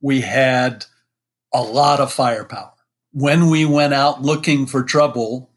[0.00, 0.86] we had
[1.52, 2.72] a lot of firepower.
[3.12, 5.50] When we went out looking for trouble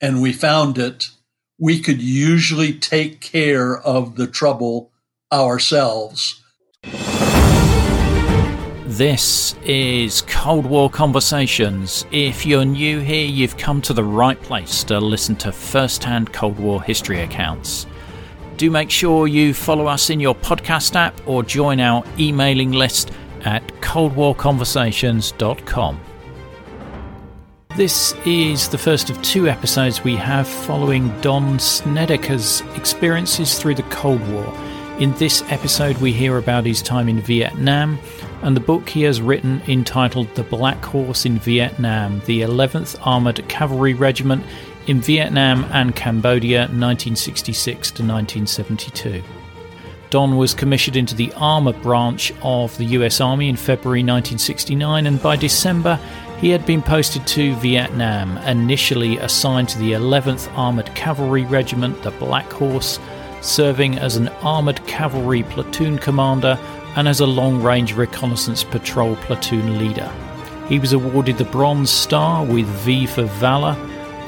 [0.00, 1.10] and we found it,
[1.58, 4.92] we could usually take care of the trouble
[5.32, 6.40] ourselves.
[8.86, 12.06] This is Cold War Conversations.
[12.12, 16.32] If you're new here, you've come to the right place to listen to first hand
[16.32, 17.86] Cold War history accounts.
[18.56, 23.10] Do make sure you follow us in your podcast app or join our emailing list
[23.44, 26.00] at coldwarconversations.com.
[27.76, 33.82] This is the first of two episodes we have following Don Snedeker's experiences through the
[33.84, 34.46] Cold War.
[35.00, 37.98] In this episode, we hear about his time in Vietnam
[38.42, 43.48] and the book he has written entitled The Black Horse in Vietnam, the 11th Armoured
[43.48, 44.44] Cavalry Regiment
[44.86, 49.20] in Vietnam and Cambodia 1966 to 1972.
[50.10, 55.22] Don was commissioned into the armour branch of the US Army in February 1969, and
[55.22, 55.98] by December,
[56.38, 62.10] he had been posted to Vietnam, initially assigned to the 11th Armoured Cavalry Regiment, the
[62.12, 62.98] Black Horse,
[63.40, 66.58] serving as an armoured cavalry platoon commander
[66.96, 70.10] and as a long range reconnaissance patrol platoon leader.
[70.68, 73.76] He was awarded the Bronze Star with V for Valour,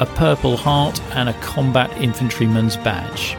[0.01, 3.37] a Purple Heart, and a Combat Infantryman's Badge.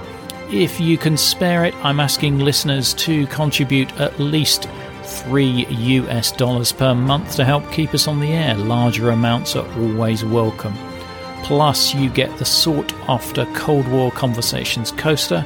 [0.52, 4.70] If you can spare it, I'm asking listeners to contribute at least
[5.04, 8.56] 3 US dollars per month to help keep us on the air.
[8.56, 10.74] Larger amounts are always welcome.
[11.44, 15.46] Plus, you get the sought after Cold War Conversations coaster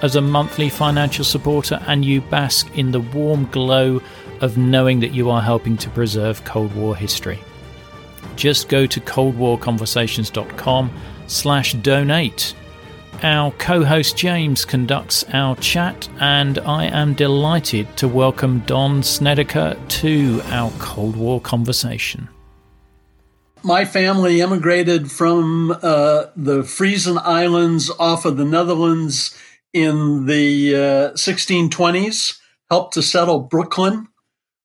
[0.00, 4.00] as a monthly financial supporter, and you bask in the warm glow
[4.40, 7.38] of knowing that you are helping to preserve Cold War history.
[8.36, 10.90] Just go to coldwarconversations.com
[11.26, 12.54] slash donate.
[13.22, 20.40] Our co-host James conducts our chat and I am delighted to welcome Don Snedeker to
[20.50, 22.28] our Cold War conversation.
[23.64, 29.36] My family immigrated from uh, the Frisian Islands off of the Netherlands
[29.72, 32.38] in the uh, 1620s,
[32.70, 34.06] helped to settle Brooklyn.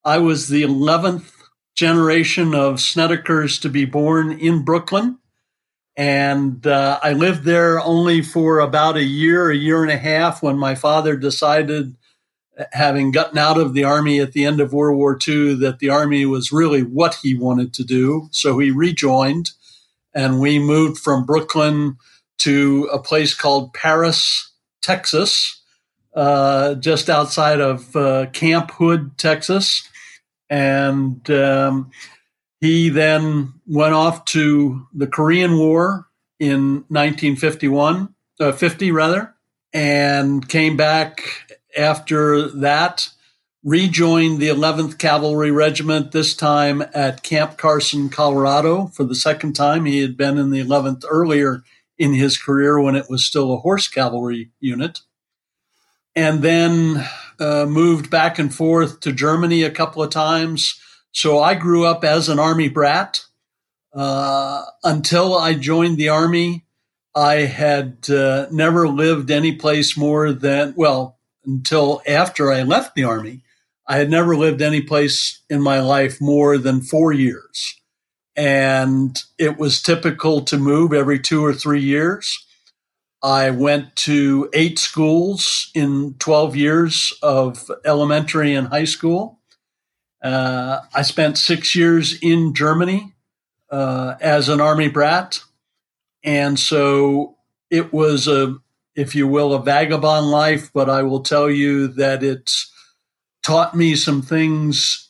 [0.06, 1.32] I was the 11th
[1.76, 5.18] generation of Snedekers to be born in Brooklyn.
[5.96, 10.42] And uh, I lived there only for about a year, a year and a half,
[10.42, 11.96] when my father decided,
[12.72, 15.90] having gotten out of the army at the end of World War II, that the
[15.90, 18.28] army was really what he wanted to do.
[18.32, 19.52] So he rejoined,
[20.16, 21.98] and we moved from Brooklyn
[22.40, 25.62] to a place called Paris, Texas,
[26.16, 29.88] uh, just outside of uh, Camp Hood, Texas.
[30.50, 31.92] And um,
[32.64, 36.08] he then went off to the Korean War
[36.40, 39.36] in 1951, uh, 50 rather,
[39.74, 43.10] and came back after that,
[43.66, 49.84] rejoined the 11th Cavalry Regiment, this time at Camp Carson, Colorado, for the second time.
[49.84, 51.66] He had been in the 11th earlier
[51.98, 55.02] in his career when it was still a horse cavalry unit.
[56.16, 57.06] And then
[57.42, 60.80] uh, moved back and forth to Germany a couple of times.
[61.14, 63.22] So I grew up as an Army brat.
[63.94, 66.66] Uh, until I joined the Army,
[67.16, 73.04] I had uh, never lived any place more than, well, until after I left the
[73.04, 73.42] Army,
[73.88, 77.80] I had never lived any place in my life more than four years.
[78.36, 82.44] And it was typical to move every two or three years.
[83.22, 89.40] I went to eight schools in 12 years of elementary and high school.
[90.24, 93.14] Uh, I spent six years in Germany
[93.70, 95.42] uh, as an army brat.
[96.24, 97.36] And so
[97.70, 98.58] it was a,
[98.96, 102.72] if you will, a vagabond life, but I will tell you that it's
[103.44, 105.10] taught me some things.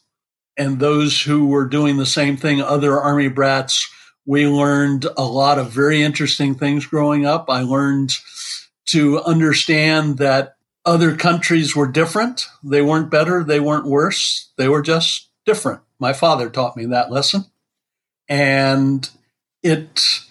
[0.58, 3.88] And those who were doing the same thing, other army brats,
[4.26, 7.50] we learned a lot of very interesting things growing up.
[7.50, 8.14] I learned
[8.88, 12.48] to understand that other countries were different.
[12.64, 13.44] They weren't better.
[13.44, 14.52] They weren't worse.
[14.58, 15.82] They were just different.
[16.00, 17.46] My father taught me that lesson.
[18.28, 19.10] And
[19.62, 20.22] it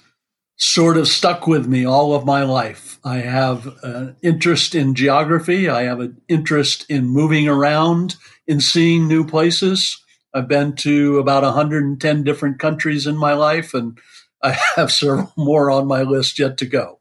[0.57, 2.99] sort of stuck with me all of my life.
[3.05, 5.69] I have an interest in geography.
[5.69, 8.17] I have an interest in moving around,
[8.47, 9.99] in seeing new places.
[10.35, 13.99] I've been to about 110 different countries in my life, and
[14.43, 17.01] I have several more on my list yet to go.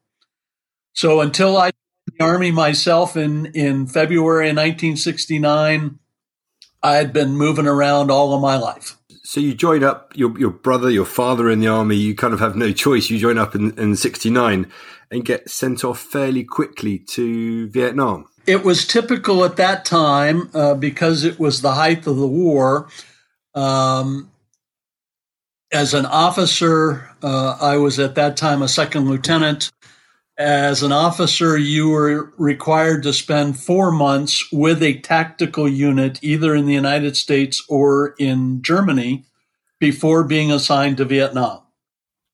[0.93, 1.71] So until I
[2.21, 5.99] army myself in in February 1969,
[6.83, 8.97] I had been moving around all of my life.
[9.23, 11.95] So you join up your your brother, your father in the army.
[11.95, 13.09] You kind of have no choice.
[13.09, 14.71] You join up in, in '69
[15.11, 18.25] and get sent off fairly quickly to Vietnam.
[18.47, 22.89] It was typical at that time uh, because it was the height of the war.
[23.53, 24.31] Um,
[25.71, 29.71] as an officer, uh, I was at that time a second lieutenant.
[30.41, 36.55] As an officer, you were required to spend four months with a tactical unit, either
[36.55, 39.25] in the United States or in Germany,
[39.79, 41.61] before being assigned to Vietnam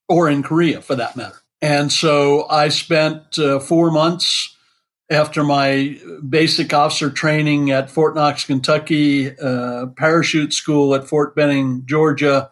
[0.07, 1.42] or in Korea for that matter.
[1.62, 4.56] And so I spent uh, four months
[5.12, 6.00] after my
[6.30, 12.51] basic officer training at Fort Knox, Kentucky, uh, parachute school at Fort Benning, Georgia.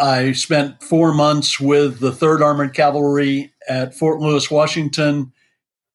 [0.00, 5.32] I spent four months with the 3rd Armored Cavalry at Fort Lewis, Washington,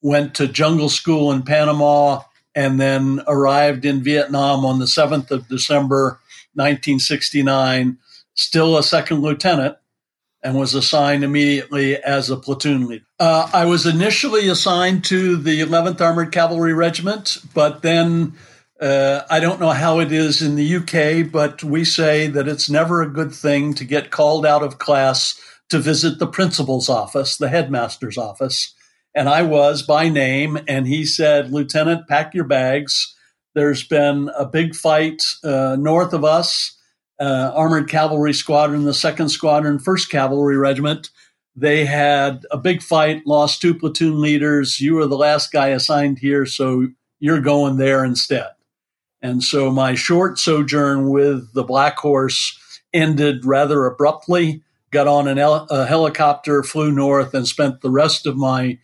[0.02, 2.22] went to jungle school in Panama,
[2.54, 6.20] and then arrived in Vietnam on the 7th of December,
[6.54, 7.98] 1969,
[8.36, 9.78] still a second lieutenant
[10.46, 13.04] and was assigned immediately as a platoon leader.
[13.20, 18.34] Uh, I was initially assigned to the 11th Armored Cavalry Regiment, but then
[18.82, 22.70] uh, I don't know how it is in the UK, but we say that it's
[22.70, 25.40] never a good thing to get called out of class
[25.70, 28.74] to visit the principal's office, the headmaster's office.
[29.16, 33.16] And I was by name, and he said, Lieutenant, pack your bags.
[33.54, 36.76] There's been a big fight uh, north of us
[37.20, 41.10] uh, Armored Cavalry Squadron, the 2nd Squadron, 1st Cavalry Regiment.
[41.56, 44.82] They had a big fight, lost two platoon leaders.
[44.82, 46.88] You were the last guy assigned here, so
[47.20, 48.48] you're going there instead.
[49.26, 52.60] And so my short sojourn with the Black Horse
[52.94, 54.62] ended rather abruptly.
[54.92, 58.78] Got on an, a helicopter, flew north, and spent the rest of my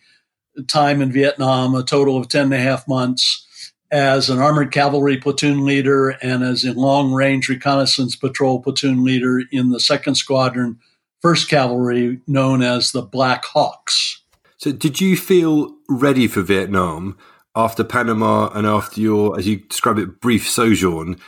[0.66, 3.46] time in Vietnam, a total of 10 and a half months
[3.92, 9.42] as an armored cavalry platoon leader and as a long range reconnaissance patrol platoon leader
[9.52, 10.76] in the 2nd Squadron,
[11.22, 14.24] 1st Cavalry, known as the Black Hawks.
[14.56, 17.16] So, did you feel ready for Vietnam
[17.54, 21.18] after Panama and after your, as you describe it, brief sojourn?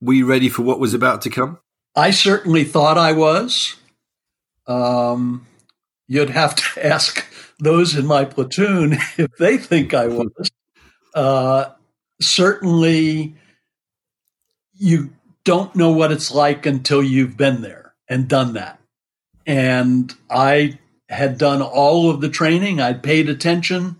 [0.00, 1.58] Were you ready for what was about to come?
[1.94, 3.76] I certainly thought I was.
[4.66, 5.46] Um,
[6.08, 7.24] you'd have to ask
[7.58, 10.50] those in my platoon if they think I was.
[11.14, 11.66] Uh,
[12.20, 13.34] certainly
[14.74, 15.10] you
[15.44, 18.80] don't know what it's like until you've been there and done that.
[19.46, 20.78] And I
[21.08, 23.96] had done all of the training, I'd paid attention,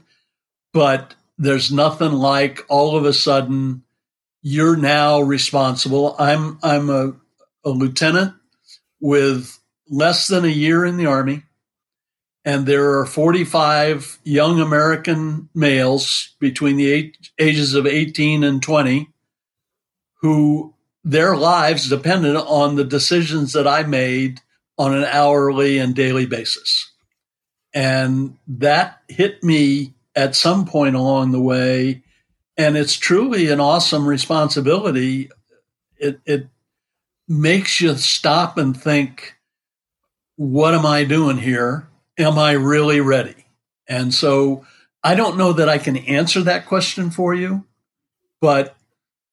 [0.72, 3.82] but there's nothing like all of a sudden
[4.42, 6.14] you're now responsible.
[6.18, 7.14] I'm I'm a,
[7.64, 8.34] a lieutenant
[9.00, 9.58] with
[9.88, 11.42] less than a year in the army
[12.44, 19.08] and there are 45 young American males between the ages of 18 and 20
[20.20, 20.74] who
[21.04, 24.40] their lives depended on the decisions that I made
[24.78, 26.92] on an hourly and daily basis.
[27.74, 32.02] And that hit me at some point along the way.
[32.56, 35.30] And it's truly an awesome responsibility.
[35.96, 36.48] It, it
[37.28, 39.36] makes you stop and think,
[40.36, 41.88] what am I doing here?
[42.18, 43.46] am I really ready?
[43.88, 44.64] And so
[45.02, 47.64] I don't know that I can answer that question for you,
[48.40, 48.76] but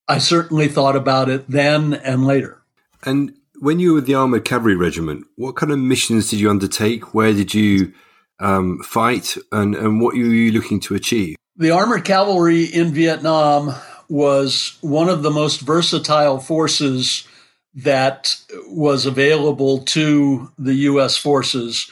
[0.07, 2.61] I certainly thought about it then and later.
[3.03, 6.49] And when you were with the Armored Cavalry Regiment, what kind of missions did you
[6.49, 7.13] undertake?
[7.13, 7.93] Where did you
[8.39, 9.37] um, fight?
[9.51, 11.35] And, and what were you looking to achieve?
[11.57, 13.75] The Armored Cavalry in Vietnam
[14.07, 17.27] was one of the most versatile forces
[17.75, 18.35] that
[18.67, 21.17] was available to the U.S.
[21.17, 21.91] forces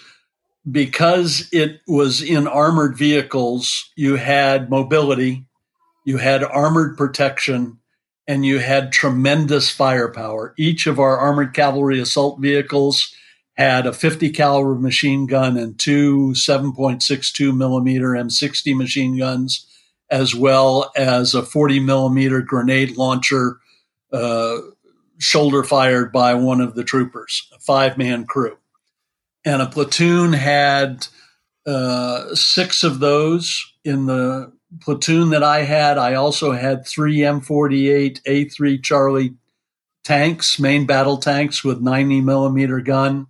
[0.69, 5.45] because it was in armored vehicles, you had mobility,
[6.05, 7.79] you had armored protection,
[8.27, 10.53] and you had tremendous firepower.
[10.57, 13.13] Each of our armored cavalry assault vehicles
[13.57, 19.65] had a 50 caliber machine gun and two 7.62 millimeter M60 machine guns,
[20.09, 23.59] as well as a 40 millimeter grenade launcher,
[24.13, 24.57] uh,
[25.19, 28.57] shoulder fired by one of the troopers, a five man crew
[29.47, 31.07] and a platoon had
[31.65, 33.73] uh, six of those.
[33.85, 39.35] In the platoon that I had, I also had three M48 A3 Charlie
[40.03, 43.27] tanks, main battle tanks with 90 millimeter gun,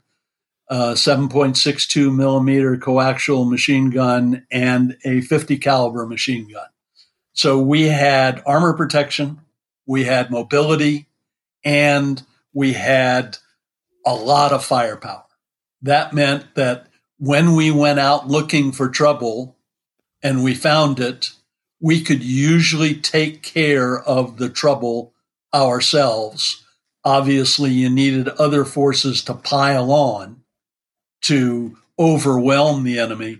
[0.70, 6.68] uh, 7.62 millimeter coaxial machine gun, and a 50 caliber machine gun.
[7.34, 9.40] So we had armor protection,
[9.86, 11.08] we had mobility,
[11.64, 12.22] and
[12.54, 13.38] we had
[14.06, 15.28] a lot of firepower
[15.82, 19.58] that meant that when we went out looking for trouble
[20.24, 21.32] and we found it,
[21.80, 25.14] we could usually take care of the trouble
[25.54, 26.64] ourselves,
[27.04, 30.37] obviously you needed other forces to pile on
[31.22, 33.40] to overwhelm the enemy.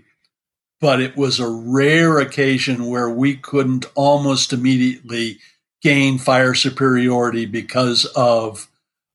[0.80, 5.38] But it was a rare occasion where we couldn't almost immediately
[5.82, 8.68] gain fire superiority because of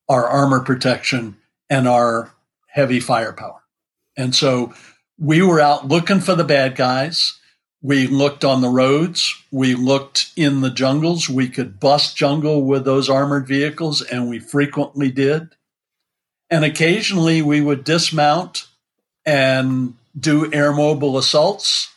[0.08, 1.36] our armor protection
[1.70, 2.34] and our
[2.66, 3.62] heavy firepower.
[4.16, 4.74] And so
[5.18, 7.38] we were out looking for the bad guys.
[7.82, 9.34] We looked on the roads.
[9.50, 11.28] We looked in the jungles.
[11.28, 15.54] We could bust jungle with those armored vehicles, and we frequently did.
[16.54, 18.68] And occasionally we would dismount
[19.26, 21.92] and do air mobile assaults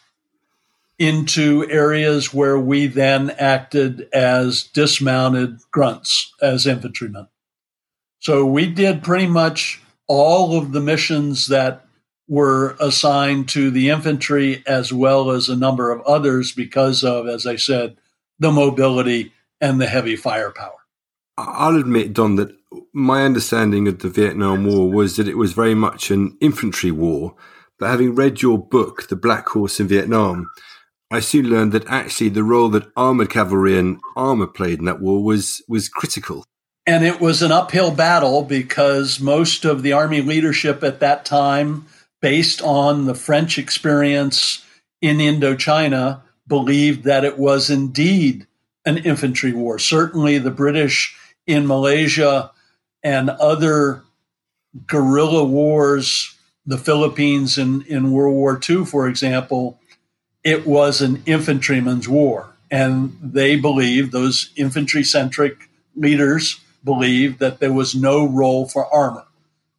[0.97, 7.27] into areas where we then acted as dismounted grunts as infantrymen.
[8.17, 11.85] So we did pretty much all of the missions that
[12.27, 17.45] were assigned to the infantry as well as a number of others because of, as
[17.45, 17.95] I said,
[18.39, 20.79] the mobility and the heavy firepower.
[21.37, 22.56] I'll admit, Don, that
[22.97, 27.35] my understanding of the Vietnam War was that it was very much an infantry war.
[27.77, 30.49] But having read your book, The Black Horse in Vietnam,
[31.11, 34.99] I soon learned that actually the role that armored cavalry and armor played in that
[34.99, 36.43] war was was critical.
[36.87, 41.85] And it was an uphill battle because most of the army leadership at that time,
[42.19, 44.65] based on the French experience
[45.03, 48.47] in Indochina, believed that it was indeed
[48.85, 49.77] an infantry war.
[49.77, 52.51] Certainly, the British in Malaysia
[53.03, 54.03] and other
[54.85, 56.35] guerrilla wars,
[56.65, 59.79] the Philippines in, in World War II, for example,
[60.43, 62.53] it was an infantryman's war.
[62.69, 69.25] And they believed, those infantry centric leaders believed, that there was no role for armor.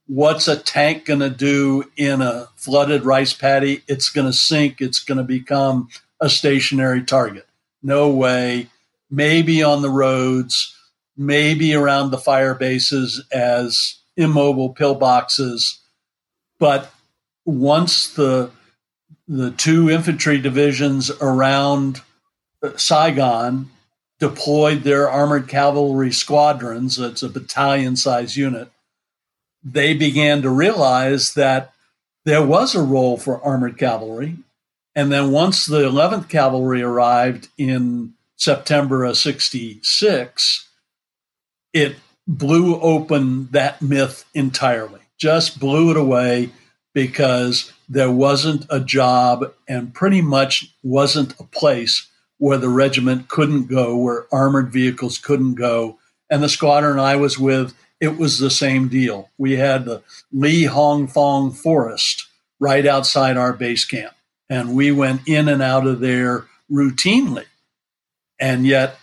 [0.06, 3.82] What's a tank going to do in a flooded rice paddy?
[3.86, 7.46] It's going to sink, it's going to become a stationary target.
[7.82, 8.68] No way.
[9.10, 10.74] Maybe on the roads,
[11.18, 15.78] maybe around the fire bases as immobile pillboxes.
[16.58, 16.90] But
[17.44, 18.50] once the
[19.26, 22.00] the two infantry divisions around
[22.62, 23.68] uh, Saigon
[24.18, 28.70] deployed their armored cavalry squadrons, it's a battalion size unit,
[29.62, 31.72] they began to realize that
[32.24, 34.36] there was a role for armored cavalry.
[34.94, 40.67] And then once the 11th Cavalry arrived in September of 66,
[41.72, 41.96] it
[42.26, 46.50] blew open that myth entirely, just blew it away
[46.94, 52.08] because there wasn't a job and pretty much wasn't a place
[52.38, 55.98] where the regiment couldn't go, where armored vehicles couldn't go.
[56.30, 59.30] And the squadron I was with, it was the same deal.
[59.38, 62.26] We had the Le Hong Phong Forest
[62.60, 64.14] right outside our base camp,
[64.48, 67.46] and we went in and out of there routinely.
[68.38, 68.98] And yet,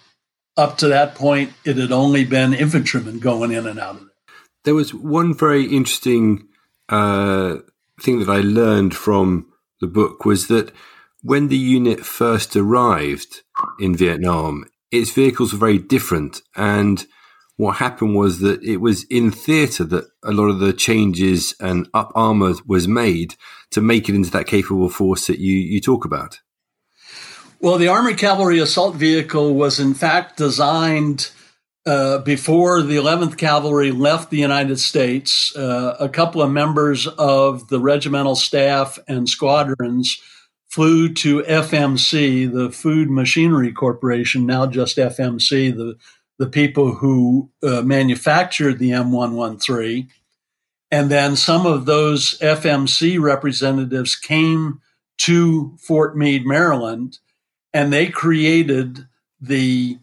[0.58, 4.10] up to that point, it had only been infantrymen going in and out of there.
[4.64, 6.48] There was one very interesting
[6.90, 7.58] uh,
[8.02, 9.48] thing that I learned from
[9.82, 10.72] the book was that
[11.22, 13.42] when the unit first arrived
[13.80, 16.42] in Vietnam, its vehicles were very different.
[16.56, 17.06] And
[17.58, 21.88] what happened was that it was in theatre that a lot of the changes and
[21.94, 23.36] up armour was made
[23.72, 26.40] to make it into that capable force that you, you talk about.
[27.66, 31.32] Well, the Armored Cavalry Assault Vehicle was in fact designed
[31.84, 37.68] uh, before the 11th Cavalry left the United States, uh, a couple of members of
[37.70, 40.22] the regimental staff and squadrons
[40.68, 45.98] flew to FMC, the Food Machinery Corporation, now just FMC, the,
[46.38, 50.08] the people who uh, manufactured the M113.
[50.92, 54.82] And then some of those FMC representatives came
[55.18, 57.18] to Fort Meade, Maryland,
[57.76, 59.06] and they created
[59.42, 60.00] the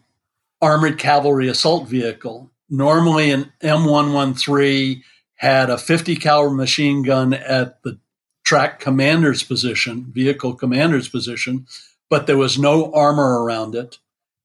[0.61, 2.51] armored cavalry assault vehicle.
[2.69, 5.01] Normally, an M113
[5.37, 7.97] had a 50 caliber machine gun at the
[8.45, 11.65] track commander's position, vehicle commander's position,
[12.11, 13.97] but there was no armor around it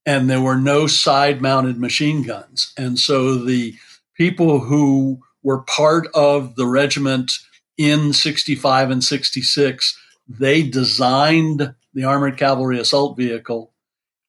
[0.07, 2.73] and there were no side mounted machine guns.
[2.77, 3.75] And so the
[4.15, 7.33] people who were part of the regiment
[7.77, 13.71] in 65 and 66, they designed the armored cavalry assault vehicle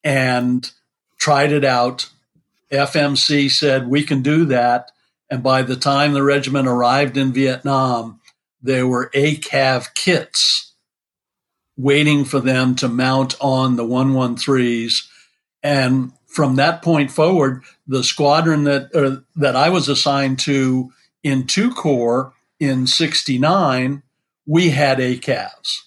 [0.03, 0.71] and
[1.19, 2.09] tried it out.
[2.73, 4.91] FMC said, we can do that.
[5.29, 8.21] And by the time the regiment arrived in Vietnam,
[8.63, 10.73] there were ACAV kits
[11.77, 15.07] waiting for them to mount on the 113s.
[15.63, 21.47] And from that point forward, the squadron that, uh, that I was assigned to in
[21.47, 24.03] two corps in 69,
[24.47, 25.79] we had ACAVs.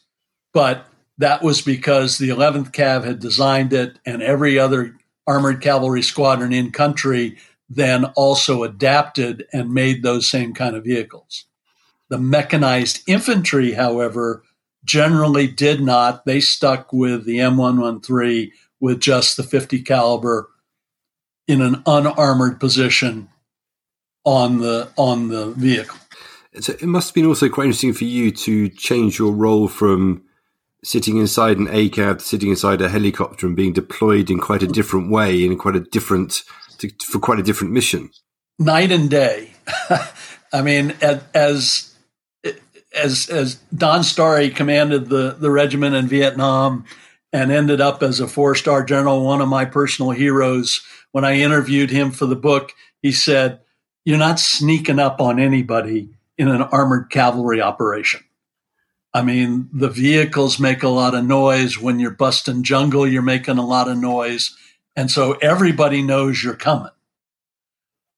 [0.53, 0.87] But
[1.17, 4.95] that was because the 11th Cav had designed it and every other
[5.27, 7.37] armored cavalry squadron in country
[7.69, 11.45] then also adapted and made those same kind of vehicles.
[12.09, 14.43] The mechanized infantry, however,
[14.83, 16.25] generally did not.
[16.25, 20.49] They stuck with the M113 with just the 50 caliber
[21.47, 23.29] in an unarmored position
[24.25, 25.97] on the on the vehicle.
[26.59, 30.23] So it must have been also quite interesting for you to change your role from
[30.83, 35.09] sitting inside an ACAV sitting inside a helicopter and being deployed in quite a different
[35.09, 36.43] way in quite a different
[36.77, 38.09] to, for quite a different mission.
[38.59, 39.53] Night and day.
[40.53, 40.93] I mean,
[41.33, 41.95] as
[42.95, 46.85] as as Donn Starry commanded the the regiment in Vietnam
[47.31, 50.81] and ended up as a four star general, one of my personal heroes.
[51.11, 53.59] When I interviewed him for the book, he said,
[54.05, 58.21] "You're not sneaking up on anybody in an armored cavalry operation."
[59.13, 61.79] I mean, the vehicles make a lot of noise.
[61.79, 64.55] When you're busting jungle, you're making a lot of noise.
[64.95, 66.91] And so everybody knows you're coming.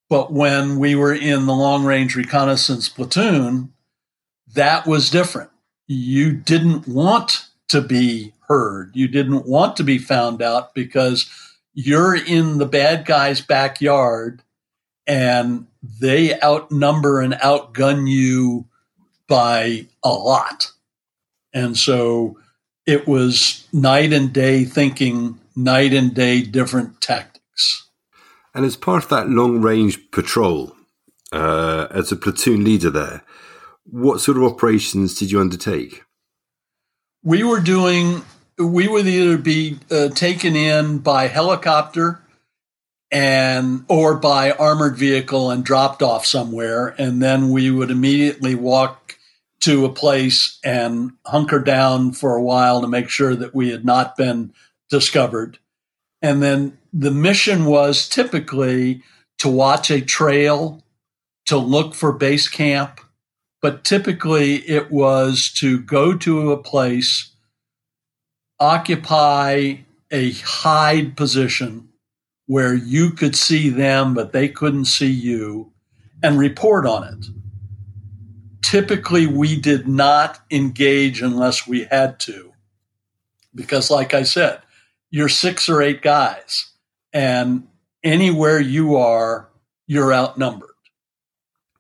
[0.10, 3.74] But when we were in the long range reconnaissance platoon,
[4.54, 5.50] that was different.
[5.88, 8.92] You didn't want to be heard.
[8.94, 11.30] You didn't want to be found out because
[11.74, 14.42] you're in the bad guy's backyard
[15.08, 15.68] and
[16.00, 18.66] they outnumber and outgun you
[19.28, 20.72] by a lot.
[21.55, 22.38] And so
[22.85, 27.89] it was night and day thinking, night and day different tactics.
[28.53, 30.75] And as part of that long range patrol,
[31.31, 33.24] uh, as a platoon leader there,
[33.85, 36.03] what sort of operations did you undertake?
[37.24, 38.24] We were doing,
[38.57, 42.21] we would either be uh, taken in by helicopter
[43.12, 49.04] and or by armored vehicle and dropped off somewhere and then we would immediately walk
[49.65, 53.86] to a place and hunker down for a while to make sure that we had
[53.86, 54.53] not been
[54.89, 55.60] discovered
[56.22, 59.01] and then the mission was typically
[59.38, 60.81] to watch a trail
[61.45, 63.01] to look for base camp
[63.65, 67.31] but typically it was to go to a place,
[68.60, 69.77] occupy
[70.12, 71.89] a hide position
[72.45, 75.74] where you could see them, but they couldn't see you,
[76.22, 77.25] and report on it.
[78.65, 82.51] Typically, we did not engage unless we had to,
[83.53, 84.59] because, like I said,
[85.11, 86.72] you're six or eight guys,
[87.13, 87.68] and
[88.03, 89.50] anywhere you are,
[89.85, 90.72] you're outnumbered.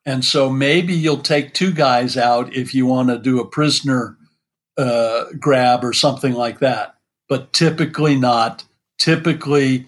[0.05, 4.15] And so maybe you'll take two guys out if you want to do a prisoner
[4.77, 6.97] uh, grab or something like that.
[7.27, 8.63] But typically not.
[8.99, 9.87] Typically,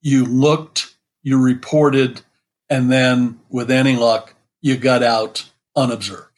[0.00, 2.22] you looked, you reported,
[2.70, 6.28] and then with any luck, you got out unobserved.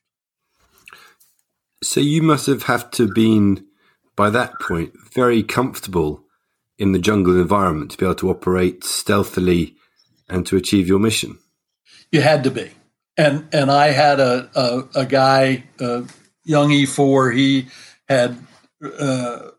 [1.83, 3.67] So you must have have to been
[4.17, 6.25] by that point very comfortable
[6.79, 9.77] in the jungle environment to be able to operate stealthily
[10.29, 11.39] and to achieve your mission.
[12.11, 12.71] You had to be
[13.17, 16.05] and and I had a a, a guy, a
[16.45, 17.31] young E four.
[17.31, 17.69] He
[18.09, 18.39] had
[18.83, 19.51] uh,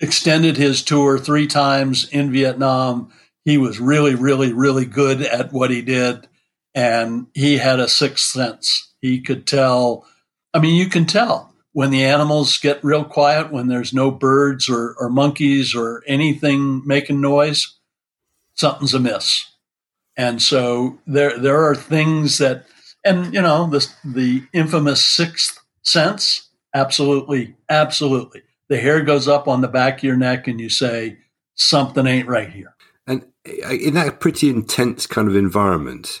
[0.00, 3.12] extended his tour three times in Vietnam.
[3.44, 6.26] He was really, really, really good at what he did,
[6.74, 8.85] and he had a sixth sense.
[9.00, 10.06] He could tell.
[10.54, 14.68] I mean, you can tell when the animals get real quiet, when there's no birds
[14.68, 17.78] or, or monkeys or anything making noise,
[18.54, 19.44] something's amiss.
[20.16, 22.66] And so there there are things that
[23.06, 29.60] and you know the the infamous sixth sense absolutely absolutely the hair goes up on
[29.60, 31.16] the back of your neck and you say
[31.54, 32.74] something ain't right here
[33.06, 36.20] and uh, in that pretty intense kind of environment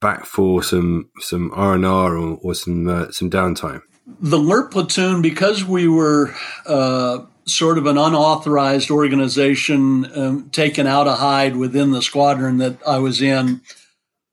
[0.00, 3.82] back for some some R and R or some uh, some downtime.
[4.20, 6.34] The LRT platoon, because we were
[6.66, 12.76] uh, sort of an unauthorized organization um, taken out a hide within the squadron that
[12.86, 13.60] I was in.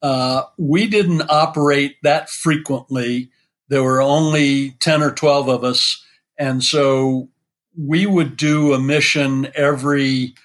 [0.01, 3.29] Uh, we didn't operate that frequently.
[3.69, 6.03] There were only 10 or 12 of us.
[6.37, 7.29] And so
[7.77, 10.35] we would do a mission every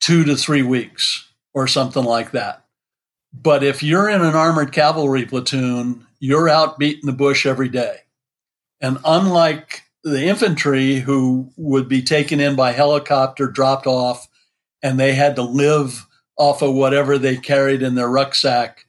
[0.00, 2.61] two to three weeks or something like that.
[3.32, 7.96] But if you're in an armored cavalry platoon, you're out beating the bush every day.
[8.80, 14.28] And unlike the infantry who would be taken in by helicopter, dropped off,
[14.82, 18.86] and they had to live off of whatever they carried in their rucksack,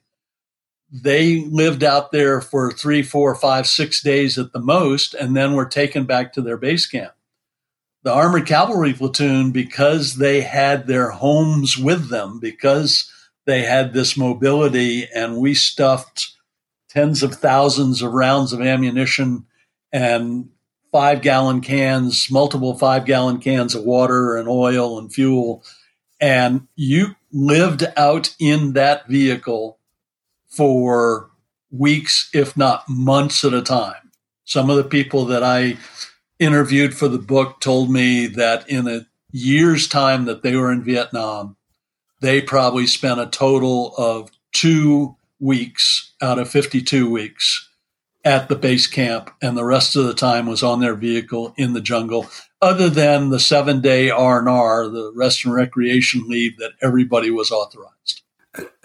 [0.90, 5.54] they lived out there for three, four, five, six days at the most, and then
[5.54, 7.12] were taken back to their base camp.
[8.02, 13.10] The armored cavalry platoon, because they had their homes with them, because
[13.46, 16.32] they had this mobility, and we stuffed
[16.88, 19.46] tens of thousands of rounds of ammunition
[19.92, 20.48] and
[20.92, 25.64] five gallon cans, multiple five gallon cans of water and oil and fuel.
[26.20, 29.78] And you lived out in that vehicle
[30.46, 31.30] for
[31.70, 34.12] weeks, if not months at a time.
[34.44, 35.76] Some of the people that I
[36.38, 40.84] interviewed for the book told me that in a year's time that they were in
[40.84, 41.56] Vietnam,
[42.24, 47.68] they probably spent a total of two weeks out of 52 weeks
[48.24, 51.74] at the base camp, and the rest of the time was on their vehicle in
[51.74, 52.26] the jungle.
[52.62, 57.30] Other than the seven day R and R, the rest and recreation leave that everybody
[57.30, 58.22] was authorized.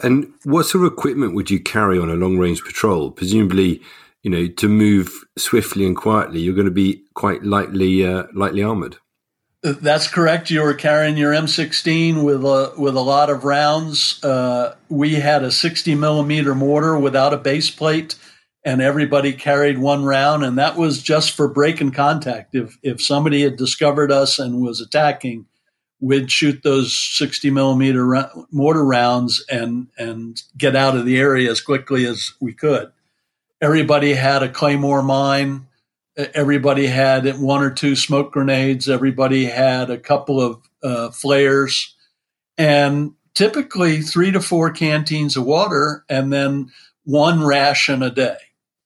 [0.04, 3.10] And what sort of equipment would you carry on a long range patrol?
[3.10, 3.82] Presumably,
[4.22, 8.64] you know, to move swiftly and quietly, you're going to be quite lightly uh, lightly
[8.64, 8.98] armored.
[9.62, 10.50] That's correct.
[10.50, 14.24] You were carrying your M16 with a with a lot of rounds.
[14.24, 18.16] Uh, we had a 60 millimeter mortar without a base plate,
[18.64, 22.56] and everybody carried one round, and that was just for breaking contact.
[22.56, 25.46] If if somebody had discovered us and was attacking,
[26.00, 31.52] we'd shoot those 60 millimeter ra- mortar rounds and and get out of the area
[31.52, 32.94] as quickly as we could.
[33.62, 35.68] Everybody had a claymore mine
[36.34, 38.90] everybody had one or two smoke grenades.
[38.90, 41.96] Everybody had a couple of uh, flares,
[42.58, 46.72] and typically three to four canteens of water, and then
[47.06, 48.38] one ration a day.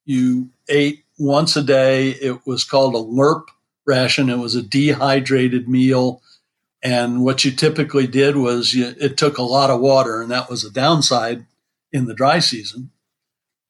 [0.04, 2.10] You ate once a day.
[2.10, 3.48] It was called a LERP
[3.86, 4.30] ration.
[4.30, 6.22] It was a dehydrated meal.
[6.82, 10.50] And what you typically did was you, it took a lot of water, and that
[10.50, 11.46] was a downside
[11.92, 12.90] in the dry season.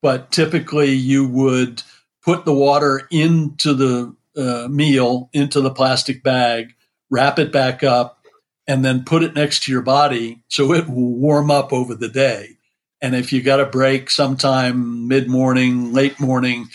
[0.01, 1.81] But typically, you would
[2.25, 6.73] put the water into the uh, meal, into the plastic bag,
[7.09, 8.25] wrap it back up,
[8.67, 12.09] and then put it next to your body so it will warm up over the
[12.09, 12.57] day.
[12.99, 16.67] And if you got a break sometime mid morning, late morning,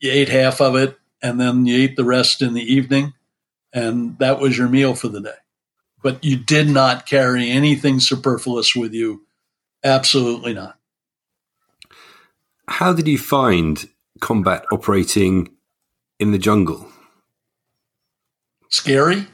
[0.00, 3.14] you ate half of it and then you ate the rest in the evening.
[3.72, 5.30] And that was your meal for the day.
[6.02, 9.24] But you did not carry anything superfluous with you.
[9.84, 10.78] Absolutely not.
[12.66, 13.88] How did you find
[14.20, 15.50] combat operating
[16.18, 16.88] in the jungle?
[18.68, 19.26] Scary.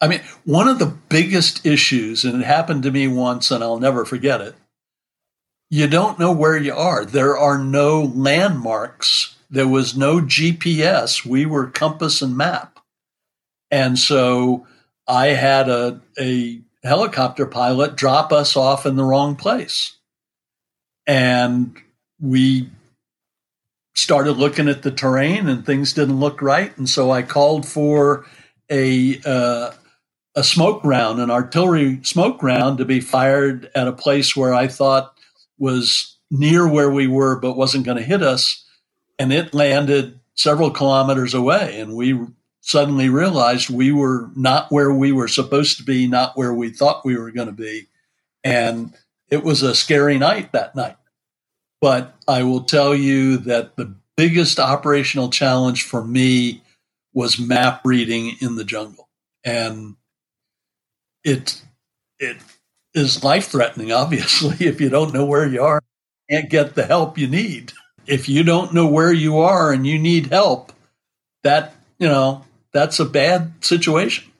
[0.00, 3.78] I mean, one of the biggest issues, and it happened to me once and I'll
[3.78, 4.54] never forget it,
[5.70, 7.04] you don't know where you are.
[7.04, 9.36] There are no landmarks.
[9.48, 11.24] There was no GPS.
[11.24, 12.78] We were compass and map.
[13.70, 14.66] And so
[15.08, 19.96] I had a, a helicopter pilot drop us off in the wrong place.
[21.06, 21.76] And
[22.20, 22.70] we
[23.94, 26.76] started looking at the terrain and things didn't look right.
[26.78, 28.24] And so I called for
[28.70, 29.72] a, uh,
[30.34, 34.66] a smoke round, an artillery smoke round to be fired at a place where I
[34.66, 35.14] thought
[35.58, 38.64] was near where we were, but wasn't going to hit us.
[39.18, 41.78] And it landed several kilometers away.
[41.78, 42.18] And we
[42.62, 47.04] suddenly realized we were not where we were supposed to be, not where we thought
[47.04, 47.88] we were going to be.
[48.42, 48.94] And
[49.30, 50.96] it was a scary night that night.
[51.82, 56.62] But I will tell you that the biggest operational challenge for me
[57.12, 59.10] was map reading in the jungle.
[59.44, 59.96] And
[61.24, 61.62] it
[62.18, 62.38] it
[62.94, 65.82] is life threatening, obviously, if you don't know where you are,
[66.30, 67.72] can't get the help you need.
[68.06, 70.72] If you don't know where you are and you need help,
[71.44, 74.31] that you know, that's a bad situation.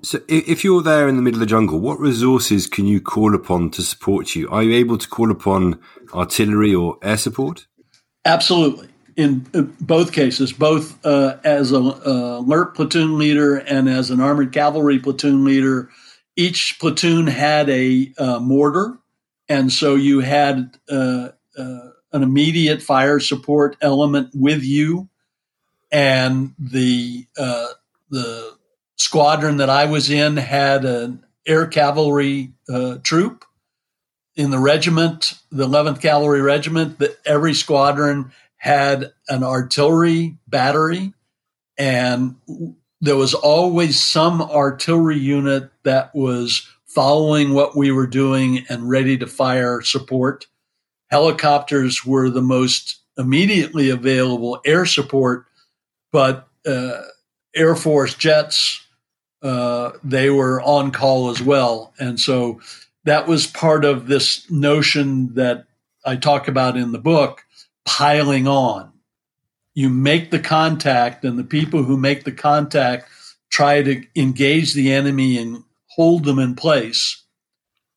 [0.00, 3.34] So, if you're there in the middle of the jungle, what resources can you call
[3.34, 4.48] upon to support you?
[4.48, 5.80] Are you able to call upon
[6.14, 7.66] artillery or air support?
[8.24, 8.88] Absolutely.
[9.16, 9.40] In
[9.80, 15.00] both cases, both uh, as a uh, alert platoon leader and as an armored cavalry
[15.00, 15.90] platoon leader,
[16.36, 18.96] each platoon had a uh, mortar,
[19.48, 25.08] and so you had uh, uh, an immediate fire support element with you,
[25.90, 27.68] and the uh,
[28.10, 28.57] the
[28.98, 33.44] squadron that I was in had an air cavalry uh, troop
[34.36, 41.12] in the regiment, the 11th Cavalry Regiment, that every squadron had an artillery battery,
[41.76, 42.36] and
[43.00, 49.18] there was always some artillery unit that was following what we were doing and ready
[49.18, 50.46] to fire support.
[51.10, 55.46] Helicopters were the most immediately available air support,
[56.12, 57.02] but uh,
[57.54, 58.86] Air Force jets,
[59.42, 61.92] uh, they were on call as well.
[61.98, 62.60] And so
[63.04, 65.66] that was part of this notion that
[66.04, 67.44] I talk about in the book
[67.84, 68.92] piling on.
[69.74, 73.08] You make the contact, and the people who make the contact
[73.50, 77.22] try to engage the enemy and hold them in place.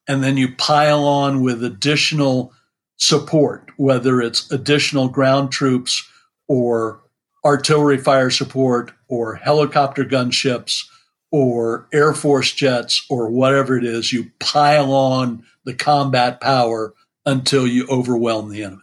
[0.07, 2.53] And then you pile on with additional
[2.97, 6.07] support, whether it's additional ground troops
[6.47, 7.01] or
[7.43, 10.85] artillery fire support or helicopter gunships
[11.31, 14.11] or Air Force jets or whatever it is.
[14.11, 16.93] You pile on the combat power
[17.25, 18.81] until you overwhelm the enemy.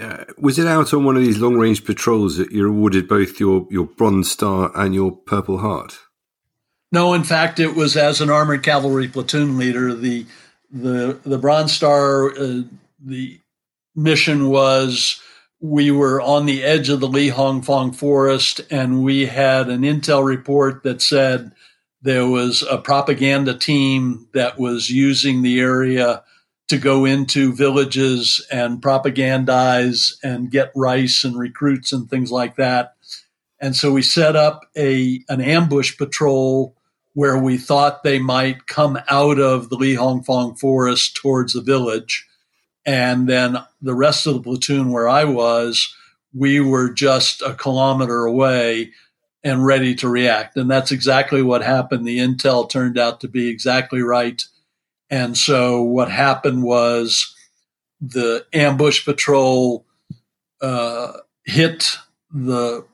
[0.00, 3.38] Uh, was it out on one of these long range patrols that you're awarded both
[3.38, 5.98] your, your Bronze Star and your Purple Heart?
[6.90, 9.94] No, in fact, it was as an armored cavalry platoon leader.
[9.94, 10.26] The
[10.72, 12.62] the the Bronze Star, uh,
[12.98, 13.40] the
[13.94, 15.20] mission was
[15.60, 19.82] we were on the edge of the Le Hong Phong forest, and we had an
[19.82, 21.52] intel report that said
[22.02, 26.22] there was a propaganda team that was using the area
[26.68, 32.94] to go into villages and propagandize and get rice and recruits and things like that.
[33.60, 36.76] And so we set up a an ambush patrol
[37.12, 41.60] where we thought they might come out of the Le Hong Phong forest towards the
[41.60, 42.26] village.
[42.86, 45.94] And then the rest of the platoon where I was,
[46.32, 48.92] we were just a kilometer away
[49.42, 50.56] and ready to react.
[50.56, 52.06] And that's exactly what happened.
[52.06, 54.42] The intel turned out to be exactly right.
[55.08, 57.34] And so what happened was
[58.00, 59.86] the ambush patrol
[60.60, 61.12] uh,
[61.44, 61.96] hit
[62.30, 62.84] the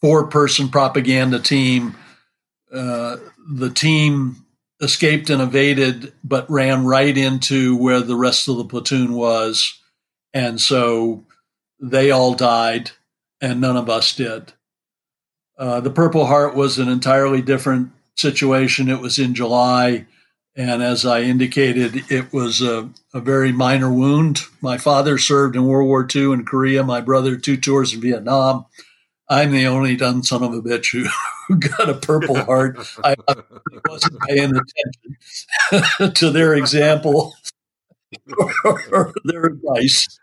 [0.00, 1.96] four person propaganda team
[2.72, 3.16] uh,
[3.48, 4.44] the team
[4.80, 9.80] escaped and evaded, but ran right into where the rest of the platoon was.
[10.34, 11.24] And so
[11.80, 12.90] they all died,
[13.40, 14.52] and none of us did.
[15.58, 18.88] Uh, the Purple Heart was an entirely different situation.
[18.88, 20.06] It was in July.
[20.54, 24.40] And as I indicated, it was a, a, very minor wound.
[24.60, 28.66] My father served in World War II in Korea, my brother, two tours in Vietnam.
[29.28, 31.08] I'm the only dumb son of a bitch who,
[31.48, 32.78] who got a Purple Heart.
[33.04, 33.36] I, I
[33.88, 37.34] wasn't paying attention to their example
[38.64, 40.18] or their advice.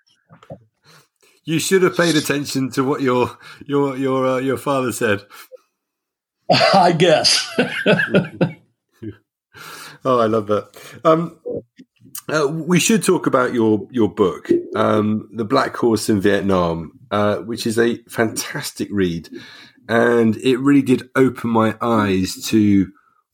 [1.45, 5.23] You should have paid attention to what your your your uh, your father said.
[6.73, 7.47] I guess.
[10.03, 10.69] oh, I love that.
[11.03, 11.39] Um,
[12.27, 17.38] uh, we should talk about your your book, um, "The Black Horse in Vietnam," uh,
[17.38, 19.29] which is a fantastic read,
[19.88, 22.91] and it really did open my eyes to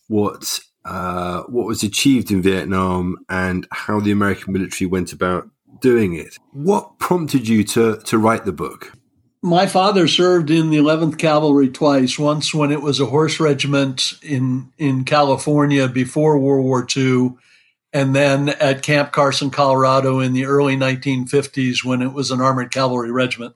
[0.10, 5.50] what uh, what was achieved in Vietnam and how the American military went about
[5.82, 6.38] doing it.
[6.52, 8.94] What prompted you to to write the book?
[9.44, 12.20] My father served in the 11th Cavalry twice.
[12.20, 17.34] Once when it was a horse regiment in in California before World War II
[17.94, 22.72] and then at Camp Carson, Colorado in the early 1950s when it was an armored
[22.72, 23.56] cavalry regiment.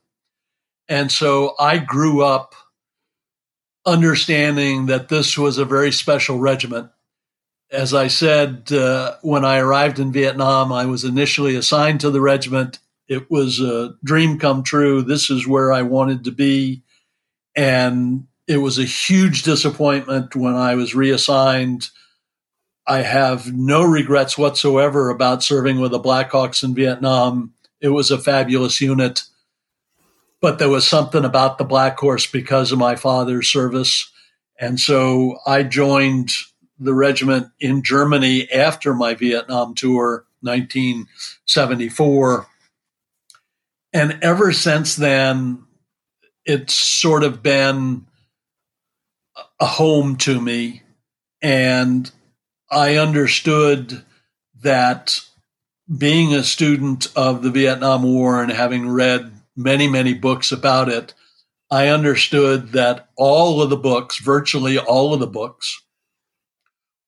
[0.87, 2.53] And so I grew up
[3.85, 6.89] understanding that this was a very special regiment.
[7.71, 12.21] As I said, uh, when I arrived in Vietnam, I was initially assigned to the
[12.21, 12.79] regiment.
[13.07, 15.01] It was a dream come true.
[15.01, 16.83] This is where I wanted to be.
[17.55, 21.89] And it was a huge disappointment when I was reassigned
[22.87, 27.53] I have no regrets whatsoever about serving with the Blackhawks in Vietnam.
[27.81, 29.23] It was a fabulous unit.
[30.39, 34.11] But there was something about the Black Horse because of my father's service.
[34.59, 36.31] And so I joined
[36.79, 42.47] the regiment in Germany after my Vietnam tour, 1974.
[43.93, 45.63] And ever since then,
[46.45, 48.05] it's sort of been
[49.59, 50.83] a home to me.
[51.41, 52.11] And
[52.69, 54.03] I understood
[54.61, 55.19] that
[55.97, 61.13] being a student of the Vietnam War and having read many, many books about it,
[61.71, 65.83] I understood that all of the books, virtually all of the books,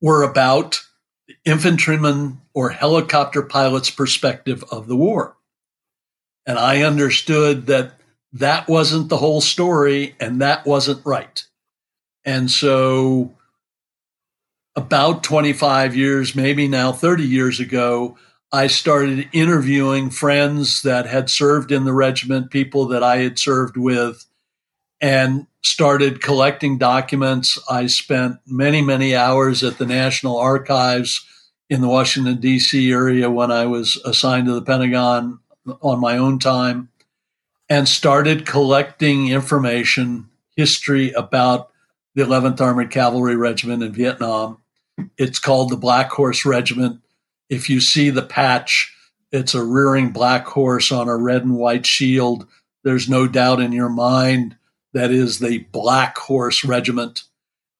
[0.01, 0.81] were about
[1.27, 5.37] the infantryman or helicopter pilot's perspective of the war.
[6.45, 7.93] And I understood that
[8.33, 11.43] that wasn't the whole story and that wasn't right.
[12.23, 13.33] And so
[14.75, 18.17] about 25 years, maybe now 30 years ago,
[18.51, 23.75] I started interviewing friends that had served in the regiment, people that I had served
[23.75, 24.25] with,
[25.01, 27.59] and started collecting documents.
[27.69, 31.25] I spent many, many hours at the National Archives
[31.69, 32.91] in the Washington, D.C.
[32.91, 35.39] area when I was assigned to the Pentagon
[35.81, 36.89] on my own time
[37.69, 41.71] and started collecting information, history about
[42.15, 44.57] the 11th Armored Cavalry Regiment in Vietnam.
[45.17, 47.01] It's called the Black Horse Regiment.
[47.49, 48.93] If you see the patch,
[49.31, 52.47] it's a rearing black horse on a red and white shield.
[52.83, 54.56] There's no doubt in your mind
[54.93, 57.23] that is the Black Horse Regiment.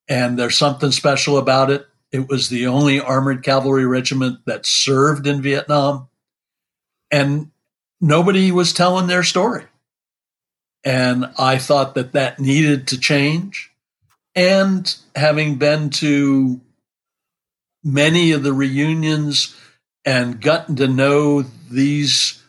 [0.08, 1.86] And there's something special about it.
[2.12, 6.08] It was the only armored cavalry regiment that served in Vietnam.
[7.12, 7.52] And
[8.00, 9.66] nobody was telling their story.
[10.84, 13.72] And I thought that that needed to change.
[14.36, 16.62] And having been to
[17.84, 19.56] many of the reunions
[20.06, 22.42] and gotten to know these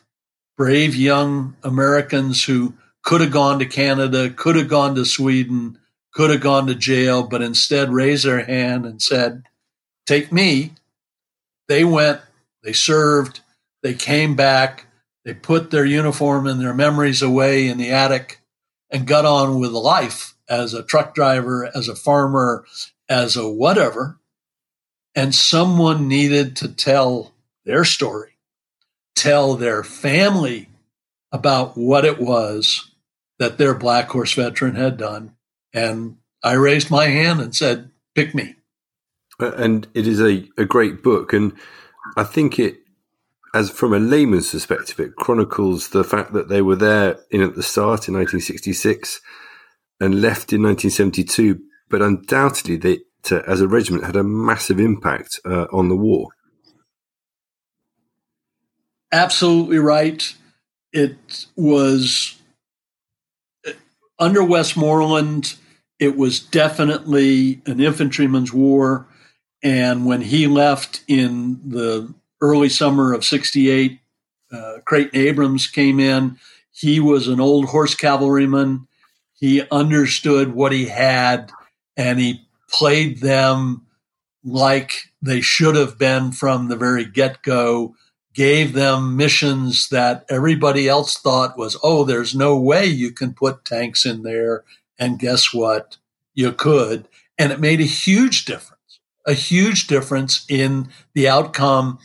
[0.56, 2.74] brave young Americans who
[3.08, 5.78] could have gone to Canada, could have gone to Sweden,
[6.12, 9.44] could have gone to jail, but instead raised their hand and said,
[10.04, 10.72] Take me.
[11.68, 12.20] They went,
[12.62, 13.40] they served,
[13.82, 14.88] they came back,
[15.24, 18.42] they put their uniform and their memories away in the attic
[18.90, 22.66] and got on with life as a truck driver, as a farmer,
[23.08, 24.18] as a whatever.
[25.14, 27.32] And someone needed to tell
[27.64, 28.36] their story,
[29.16, 30.68] tell their family
[31.32, 32.87] about what it was
[33.38, 35.34] that their Black Horse veteran had done.
[35.72, 38.56] And I raised my hand and said, pick me.
[39.38, 41.32] And it is a, a great book.
[41.32, 41.52] And
[42.16, 42.78] I think it
[43.54, 47.54] as from a layman's perspective, it chronicles the fact that they were there in at
[47.54, 49.20] the start in 1966
[50.00, 55.40] and left in 1972, but undoubtedly they, to, as a regiment, had a massive impact
[55.44, 56.28] uh, on the war.
[59.10, 60.34] Absolutely right.
[60.92, 62.37] It was
[64.18, 65.54] under Westmoreland.
[65.98, 69.06] It was definitely an infantryman's war.
[69.62, 73.98] And when he left in the early summer of 68,
[74.52, 76.38] uh, Creighton Abrams came in.
[76.70, 78.86] He was an old horse cavalryman.
[79.34, 81.50] He understood what he had
[81.96, 83.86] and he played them
[84.44, 87.94] like they should have been from the very get go,
[88.38, 93.64] gave them missions that everybody else thought was, oh, there's no way you can put
[93.64, 94.62] tanks in there.
[94.96, 95.96] And guess what?
[96.34, 97.08] You could.
[97.36, 101.98] And it made a huge difference, a huge difference in the outcome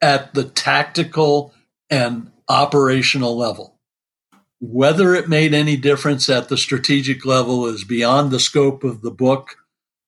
[0.00, 1.52] at the tactical
[1.90, 3.78] and operational level.
[4.60, 9.10] Whether it made any difference at the strategic level is beyond the scope of the
[9.10, 9.56] book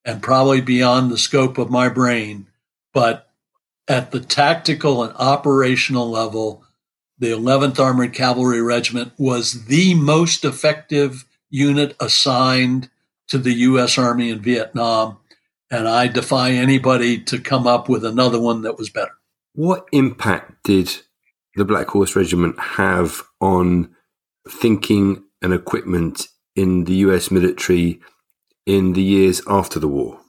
[0.07, 2.46] and probably beyond the scope of my brain.
[2.94, 3.29] But
[3.90, 6.64] at the tactical and operational level,
[7.18, 12.88] the 11th Armored Cavalry Regiment was the most effective unit assigned
[13.26, 13.98] to the U.S.
[13.98, 15.18] Army in Vietnam.
[15.72, 19.11] And I defy anybody to come up with another one that was better.
[19.55, 20.96] What impact did
[21.57, 23.90] the Black Horse Regiment have on
[24.48, 28.00] thinking and equipment in the US military
[28.66, 30.19] in the years after the war?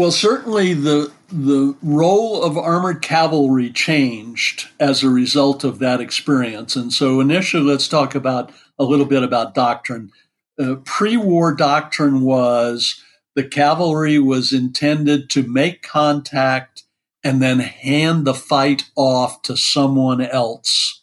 [0.00, 6.74] Well, certainly the the role of armored cavalry changed as a result of that experience.
[6.74, 10.10] And so, initially, let's talk about a little bit about doctrine.
[10.58, 13.04] Uh, pre-war doctrine was
[13.36, 16.84] the cavalry was intended to make contact
[17.22, 21.02] and then hand the fight off to someone else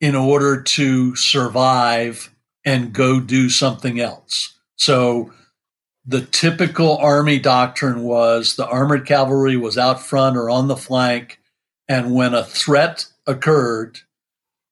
[0.00, 2.32] in order to survive
[2.64, 4.56] and go do something else.
[4.76, 5.32] So
[6.06, 11.40] the typical army doctrine was the armored cavalry was out front or on the flank.
[11.88, 14.00] And when a threat occurred,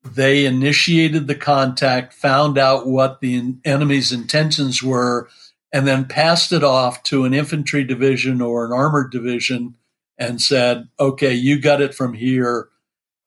[0.04, 5.28] they initiated the contact, found out what the enemy's intentions were,
[5.72, 9.74] and then passed it off to an infantry division or an armored division
[10.16, 12.68] and said, okay, you got it from here,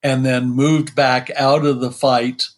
[0.01, 2.49] and then moved back out of the fight,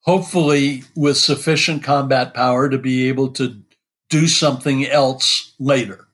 [0.00, 3.62] hopefully with sufficient combat power to be able to
[4.08, 6.06] do something else later.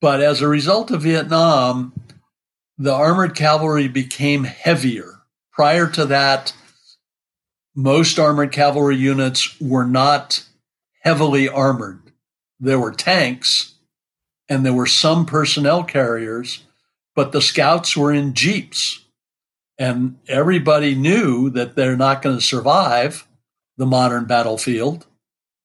[0.00, 1.92] But as a result of Vietnam,
[2.78, 5.20] the armored cavalry became heavier.
[5.52, 6.52] Prior to that,
[7.74, 10.44] most armored cavalry units were not
[11.02, 12.12] heavily armored.
[12.58, 13.74] There were tanks,
[14.48, 16.64] and there were some personnel carriers,
[17.14, 19.04] but the scouts were in jeeps.
[19.78, 23.26] And everybody knew that they're not going to survive
[23.76, 25.06] the modern battlefield.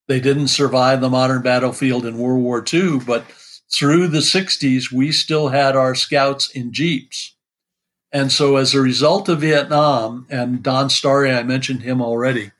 [0.08, 3.26] They didn't survive the modern battlefield in World War II, but
[3.72, 7.36] through the 60s, we still had our scouts in Jeeps.
[8.12, 12.52] And so, as a result of Vietnam, and Donn Starry, I mentioned him already,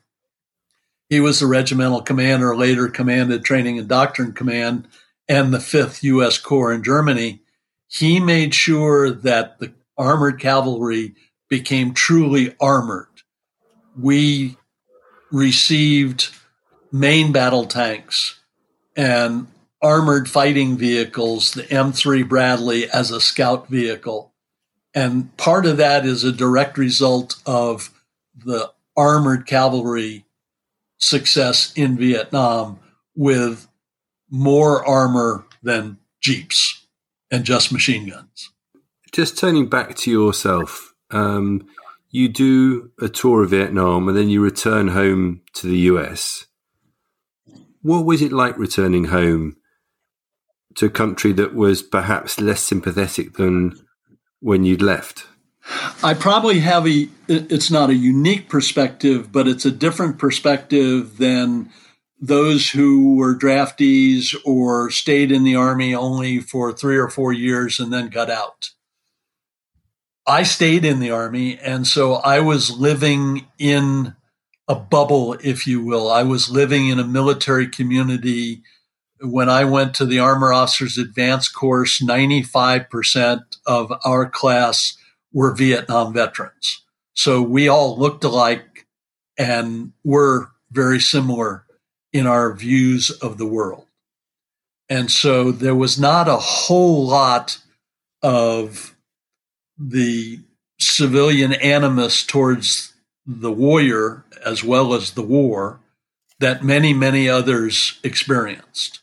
[1.08, 4.86] he was the regimental commander, later commanded Training and Doctrine Command
[5.26, 6.36] and the 5th U.S.
[6.38, 7.40] Corps in Germany.
[7.86, 11.14] He made sure that the armored cavalry
[11.48, 13.08] became truly armored.
[13.98, 14.58] We
[15.32, 16.28] received
[16.92, 18.38] main battle tanks
[18.96, 19.46] and
[19.80, 24.32] armored fighting vehicles, the M3 Bradley as a scout vehicle.
[24.94, 27.90] And part of that is a direct result of
[28.34, 30.24] the armored cavalry
[30.98, 32.80] success in Vietnam
[33.14, 33.68] with
[34.30, 36.86] more armor than Jeeps
[37.30, 38.50] and just machine guns.
[39.12, 41.66] Just turning back to yourself, um,
[42.10, 46.47] you do a tour of Vietnam and then you return home to the US.
[47.82, 49.56] What was it like returning home
[50.76, 53.78] to a country that was perhaps less sympathetic than
[54.40, 55.26] when you'd left?
[56.02, 61.70] I probably have a, it's not a unique perspective, but it's a different perspective than
[62.20, 67.78] those who were draftees or stayed in the army only for three or four years
[67.78, 68.70] and then got out.
[70.26, 74.14] I stayed in the army, and so I was living in
[74.68, 76.10] a bubble, if you will.
[76.10, 78.62] I was living in a military community.
[79.20, 84.96] When I went to the Armor Officers Advanced course, 95% of our class
[85.32, 86.84] were Vietnam veterans.
[87.14, 88.86] So we all looked alike
[89.38, 91.64] and were very similar
[92.12, 93.86] in our views of the world.
[94.88, 97.58] And so there was not a whole lot
[98.22, 98.94] of
[99.76, 100.40] the
[100.80, 102.94] civilian animus towards
[103.26, 105.80] the warrior as well as the war
[106.40, 109.00] that many, many others experienced.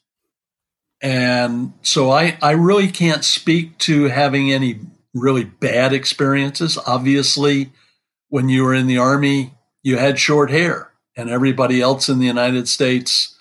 [1.02, 4.80] And so I, I really can't speak to having any
[5.14, 6.78] really bad experiences.
[6.88, 7.72] Obviously,
[8.30, 12.26] when you were in the army, you had short hair, and everybody else in the
[12.26, 13.38] United States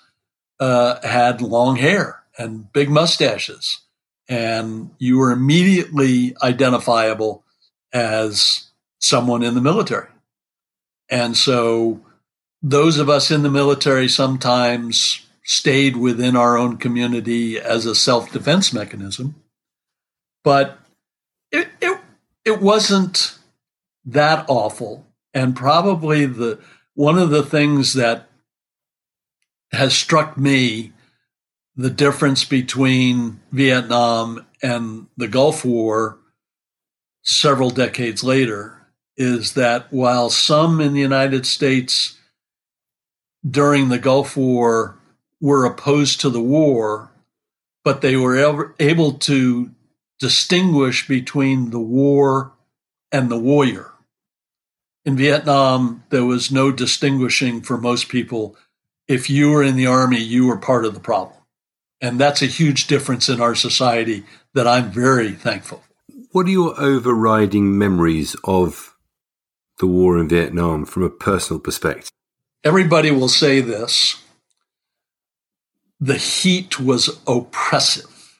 [0.59, 3.79] uh, had long hair and big mustaches
[4.27, 7.43] and you were immediately identifiable
[7.93, 8.69] as
[8.99, 10.09] someone in the military.
[11.09, 12.01] And so
[12.61, 18.31] those of us in the military sometimes stayed within our own community as a self
[18.31, 19.35] defense mechanism.
[20.43, 20.79] But
[21.51, 21.99] it, it,
[22.43, 23.37] it wasn't
[24.05, 25.05] that awful.
[25.33, 26.59] And probably the
[26.93, 28.29] one of the things that
[29.71, 30.93] has struck me
[31.75, 36.17] the difference between Vietnam and the Gulf War
[37.21, 38.74] several decades later
[39.17, 42.17] is that while some in the United States
[43.47, 44.97] during the Gulf War
[45.39, 47.11] were opposed to the war,
[47.83, 49.69] but they were able to
[50.19, 52.53] distinguish between the war
[53.11, 53.91] and the warrior.
[55.05, 58.55] In Vietnam, there was no distinguishing for most people.
[59.07, 61.37] If you were in the army, you were part of the problem.
[62.01, 65.83] And that's a huge difference in our society that I'm very thankful.
[66.31, 68.94] What are your overriding memories of
[69.79, 72.09] the war in Vietnam from a personal perspective?
[72.63, 74.21] Everybody will say this
[75.99, 78.39] the heat was oppressive.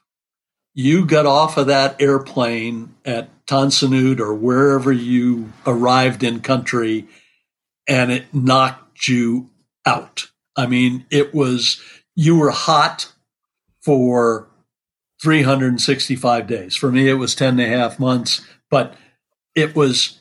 [0.74, 6.42] You got off of that airplane at Tan Son Nhut or wherever you arrived in
[6.42, 7.08] country,
[7.88, 9.50] and it knocked you
[9.86, 10.28] out.
[10.58, 11.82] I mean, it was,
[12.16, 13.14] you were hot
[13.82, 14.48] for
[15.22, 16.76] 365 days.
[16.76, 18.96] For me, it was 10 and a half months, but
[19.56, 20.20] it was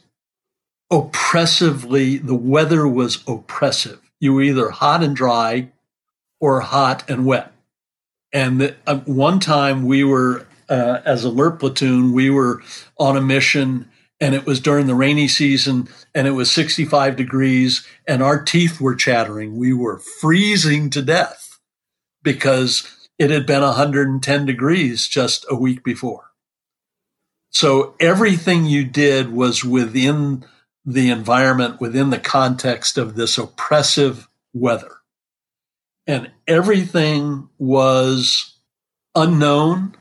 [0.94, 4.00] oppressively, the weather was oppressive.
[4.20, 5.72] You were either hot and dry
[6.40, 7.52] or hot and wet.
[8.32, 12.62] And the, uh, one time we were, uh, as alert platoon, we were
[12.96, 13.90] on a mission
[14.20, 18.80] and it was during the rainy season and it was 65 degrees and our teeth
[18.80, 19.56] were chattering.
[19.56, 21.58] We were freezing to death
[22.22, 26.30] because it had been 110 degrees just a week before.
[27.50, 30.44] So everything you did was within
[30.84, 34.96] the environment, within the context of this oppressive weather.
[36.06, 38.58] And everything was
[39.14, 39.96] unknown.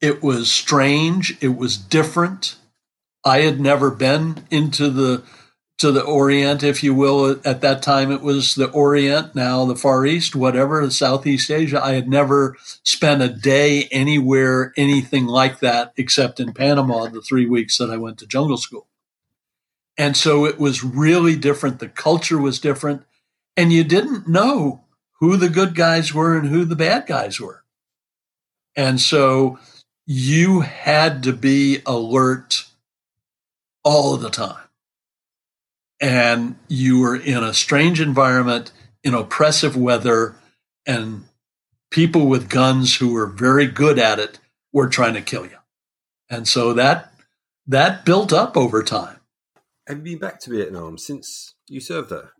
[0.00, 1.36] It was strange.
[1.40, 2.56] It was different.
[3.24, 5.24] I had never been into the
[5.78, 7.38] to the Orient, if you will.
[7.44, 11.82] At that time, it was the Orient, now the Far East, whatever, Southeast Asia.
[11.84, 17.46] I had never spent a day anywhere, anything like that, except in Panama, the three
[17.46, 18.86] weeks that I went to jungle school.
[19.98, 21.78] And so it was really different.
[21.78, 23.02] The culture was different.
[23.56, 24.84] And you didn't know
[25.20, 27.64] who the good guys were and who the bad guys were.
[28.76, 29.58] And so
[30.04, 32.66] you had to be alert
[33.82, 34.62] all the time.
[36.00, 38.70] And you were in a strange environment,
[39.02, 40.36] in oppressive weather,
[40.86, 41.24] and
[41.90, 44.38] people with guns who were very good at it
[44.72, 45.56] were trying to kill you.
[46.28, 47.14] And so that
[47.66, 49.15] that built up over time.
[49.86, 52.32] Have you been back to Vietnam since you served there?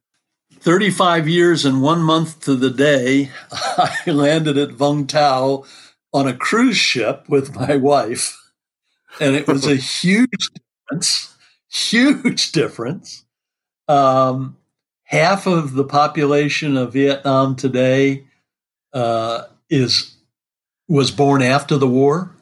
[0.59, 5.65] 35 years and one month to the day, I landed at Vung Tau
[6.13, 8.37] on a cruise ship with my wife.
[9.21, 10.51] And it was a huge
[10.89, 11.37] difference,
[11.71, 13.25] huge difference.
[13.87, 14.57] Um,
[15.05, 18.25] half of the population of Vietnam today
[18.93, 20.17] uh, is
[20.89, 22.33] was born after the war,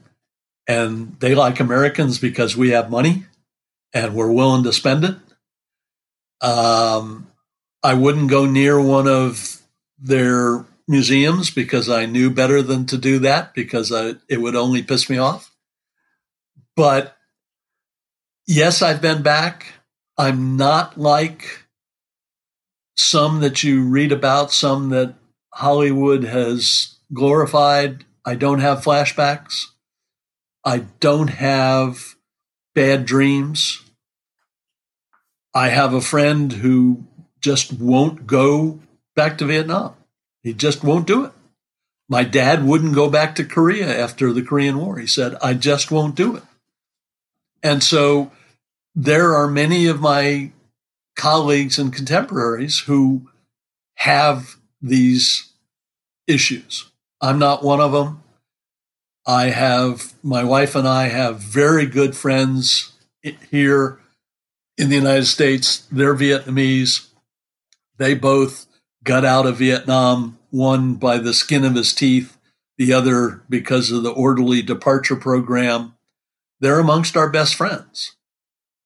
[0.66, 3.24] and they like Americans because we have money
[3.94, 5.16] and we're willing to spend it.
[6.46, 7.30] Um,
[7.82, 9.62] I wouldn't go near one of
[9.98, 14.82] their museums because I knew better than to do that because I, it would only
[14.82, 15.50] piss me off.
[16.76, 17.16] But
[18.46, 19.72] yes, I've been back.
[20.18, 21.64] I'm not like
[22.96, 25.14] some that you read about, some that
[25.52, 28.04] Hollywood has glorified.
[28.24, 29.66] I don't have flashbacks.
[30.64, 32.16] I don't have
[32.74, 33.83] bad dreams.
[35.54, 37.04] I have a friend who
[37.40, 38.80] just won't go
[39.14, 39.94] back to Vietnam.
[40.42, 41.32] He just won't do it.
[42.08, 44.98] My dad wouldn't go back to Korea after the Korean War.
[44.98, 46.42] He said, I just won't do it.
[47.62, 48.32] And so
[48.94, 50.50] there are many of my
[51.16, 53.30] colleagues and contemporaries who
[53.94, 55.52] have these
[56.26, 56.90] issues.
[57.20, 58.22] I'm not one of them.
[59.26, 62.92] I have, my wife and I have very good friends
[63.50, 64.00] here
[64.76, 65.86] in the United States.
[65.90, 67.08] They're Vietnamese.
[67.98, 68.66] They both
[69.02, 72.38] got out of Vietnam, one by the skin of his teeth,
[72.78, 75.94] the other because of the orderly departure program.
[76.60, 78.16] They're amongst our best friends.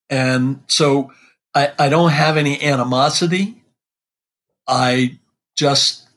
[0.09, 1.11] And so
[1.55, 3.63] I, I don't have any animosity.
[4.67, 5.19] I
[5.55, 6.07] just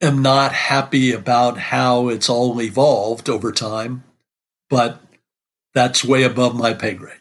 [0.00, 4.04] am not happy about how it's all evolved over time,
[4.68, 5.00] but
[5.74, 7.20] that's way above my pay grade.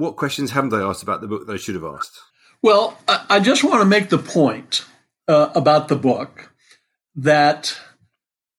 [0.00, 2.18] What questions haven't I asked about the book I should have asked?
[2.62, 4.86] Well, I, just want to make the point
[5.28, 6.50] uh, about the book
[7.16, 7.78] that,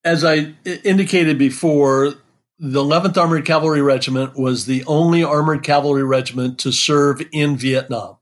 [0.03, 2.13] as I indicated before,
[2.59, 8.17] the 11th Armored Cavalry Regiment was the only armored cavalry regiment to serve in Vietnam.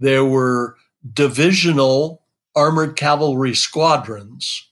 [0.00, 0.76] There were
[1.12, 2.22] divisional
[2.56, 4.68] armored cavalry squadrons,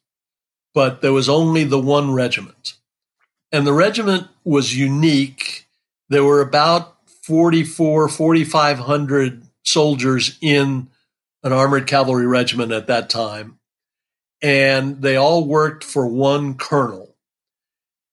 [0.74, 2.74] but there was only the one regiment.
[3.52, 5.68] And the regiment was unique.
[6.08, 6.91] There were about
[7.22, 10.88] 44, 4,500 soldiers in
[11.42, 13.58] an armored cavalry regiment at that time.
[14.40, 17.14] And they all worked for one colonel.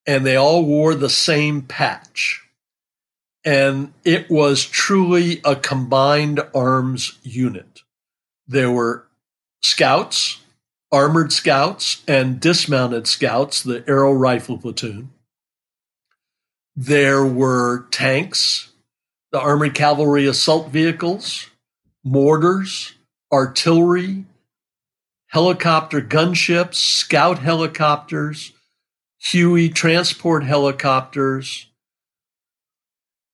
[0.05, 2.43] And they all wore the same patch.
[3.43, 7.81] And it was truly a combined arms unit.
[8.47, 9.05] There were
[9.61, 10.41] scouts,
[10.91, 15.11] armored scouts, and dismounted scouts, the aero Rifle Platoon.
[16.75, 18.68] There were tanks,
[19.31, 21.49] the Armored Cavalry assault vehicles,
[22.03, 22.93] mortars,
[23.31, 24.25] artillery,
[25.27, 28.53] helicopter gunships, scout helicopters,
[29.21, 31.67] Huey transport helicopters,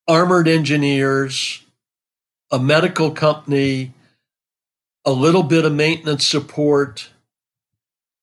[0.07, 1.61] armored engineers,
[2.51, 3.93] a medical company,
[5.05, 7.09] a little bit of maintenance support.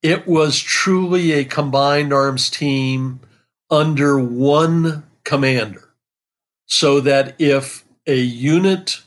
[0.03, 3.21] It was truly a combined arms team
[3.71, 5.92] under one commander.
[6.75, 9.03] So that if a unit,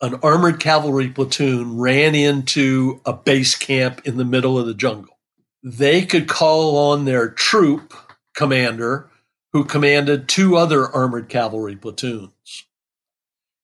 [0.00, 5.18] an armored cavalry platoon, ran into a base camp in the middle of the jungle,
[5.64, 7.92] they could call on their troop
[8.36, 9.10] commander
[9.52, 12.66] who commanded two other armored cavalry platoons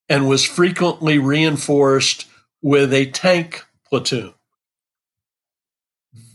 [0.09, 2.26] and was frequently reinforced
[2.61, 4.34] with a tank platoon.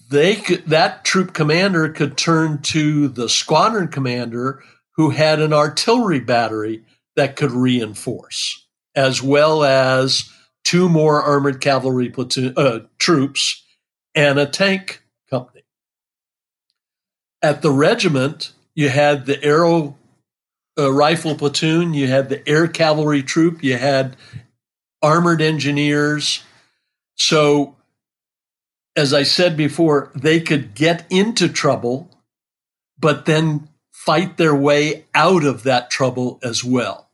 [0.09, 4.63] They could, that troop commander could turn to the squadron commander
[4.95, 6.81] who had an artillery battery
[7.15, 10.29] that could reinforce, as well as
[10.63, 13.63] two more armored cavalry platoon uh, troops
[14.15, 15.63] and a tank company.
[17.41, 19.97] At the regiment, you had the aero
[20.77, 24.15] uh, rifle platoon, you had the air cavalry troop, you had
[25.01, 26.43] armored engineers.
[27.15, 27.75] So,
[28.95, 32.09] as I said before, they could get into trouble,
[32.97, 33.67] but then
[34.05, 37.09] fight their way out of that trouble as well.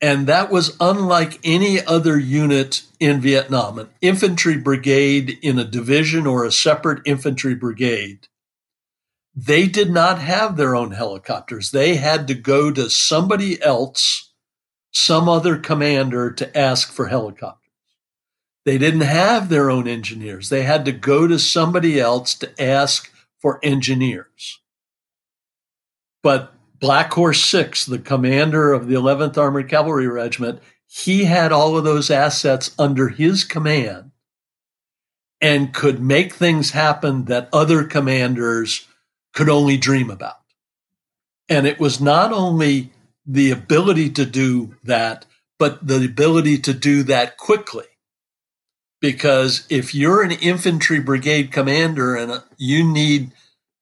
[0.00, 3.78] And that was unlike any other unit in Vietnam.
[3.78, 8.28] An infantry brigade in a division or a separate infantry brigade
[9.34, 11.70] they did not have their own helicopters.
[11.70, 14.32] They had to go to somebody else,
[14.92, 17.60] some other commander, to ask for helicopters.
[18.64, 20.48] They didn't have their own engineers.
[20.48, 24.60] They had to go to somebody else to ask for engineers.
[26.24, 31.76] But Black Horse 6, the commander of the 11th Armored Cavalry Regiment, he had all
[31.76, 34.10] of those assets under his command
[35.38, 38.88] and could make things happen that other commanders
[39.34, 40.38] could only dream about.
[41.46, 42.90] And it was not only
[43.26, 45.26] the ability to do that,
[45.58, 47.84] but the ability to do that quickly.
[48.98, 53.32] Because if you're an infantry brigade commander and you need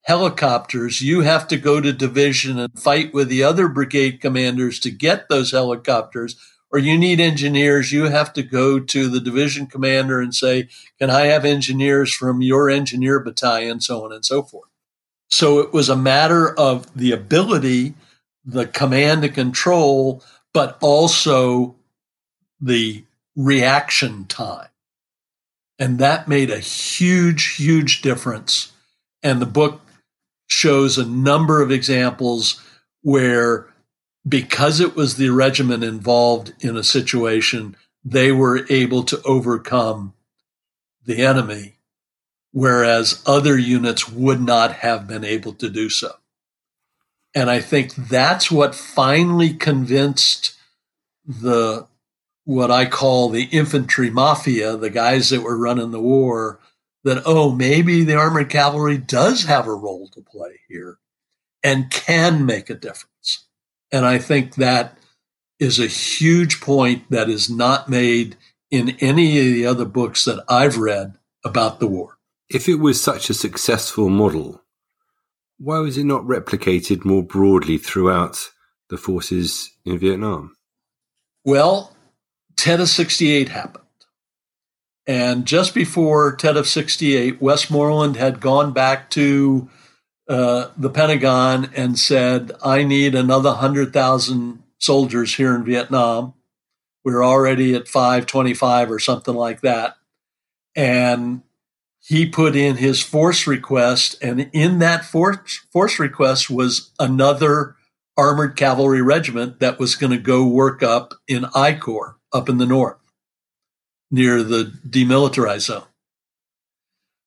[0.03, 4.91] helicopters, you have to go to division and fight with the other brigade commanders to
[4.91, 6.35] get those helicopters.
[6.71, 11.09] Or you need engineers, you have to go to the division commander and say, Can
[11.09, 13.79] I have engineers from your engineer battalion?
[13.79, 14.69] So on and so forth.
[15.29, 17.93] So it was a matter of the ability,
[18.43, 20.23] the command and control,
[20.53, 21.75] but also
[22.59, 23.03] the
[23.35, 24.69] reaction time.
[25.79, 28.71] And that made a huge, huge difference.
[29.21, 29.82] And the book
[30.47, 32.61] shows a number of examples
[33.01, 33.67] where,
[34.27, 40.13] because it was the regiment involved in a situation, they were able to overcome
[41.05, 41.75] the enemy,
[42.51, 46.11] whereas other units would not have been able to do so.
[47.35, 50.53] And I think that's what finally convinced
[51.25, 51.87] the
[52.45, 56.59] what I call the infantry mafia, the guys that were running the war,
[57.03, 60.97] that, oh, maybe the armored cavalry does have a role to play here
[61.63, 63.47] and can make a difference.
[63.91, 64.97] And I think that
[65.59, 68.35] is a huge point that is not made
[68.71, 72.17] in any of the other books that I've read about the war.
[72.49, 74.61] If it was such a successful model,
[75.57, 78.49] why was it not replicated more broadly throughout
[78.89, 80.55] the forces in Vietnam?
[81.45, 81.95] Well,
[82.57, 83.82] Tet of 68 happened.
[85.05, 89.69] And just before Tet of 68, Westmoreland had gone back to
[90.29, 96.33] uh, the Pentagon and said, I need another 100,000 soldiers here in Vietnam.
[97.03, 99.97] We are already at 525 or something like that.
[100.73, 101.41] And
[101.99, 107.75] he put in his force request, and in that force, force request was another
[108.17, 112.57] armored cavalry regiment that was going to go work up in I Corps up in
[112.57, 112.97] the north
[114.13, 115.83] near the demilitarized zone.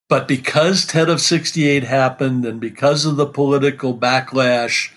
[0.09, 4.93] But because Tet of 68 happened and because of the political backlash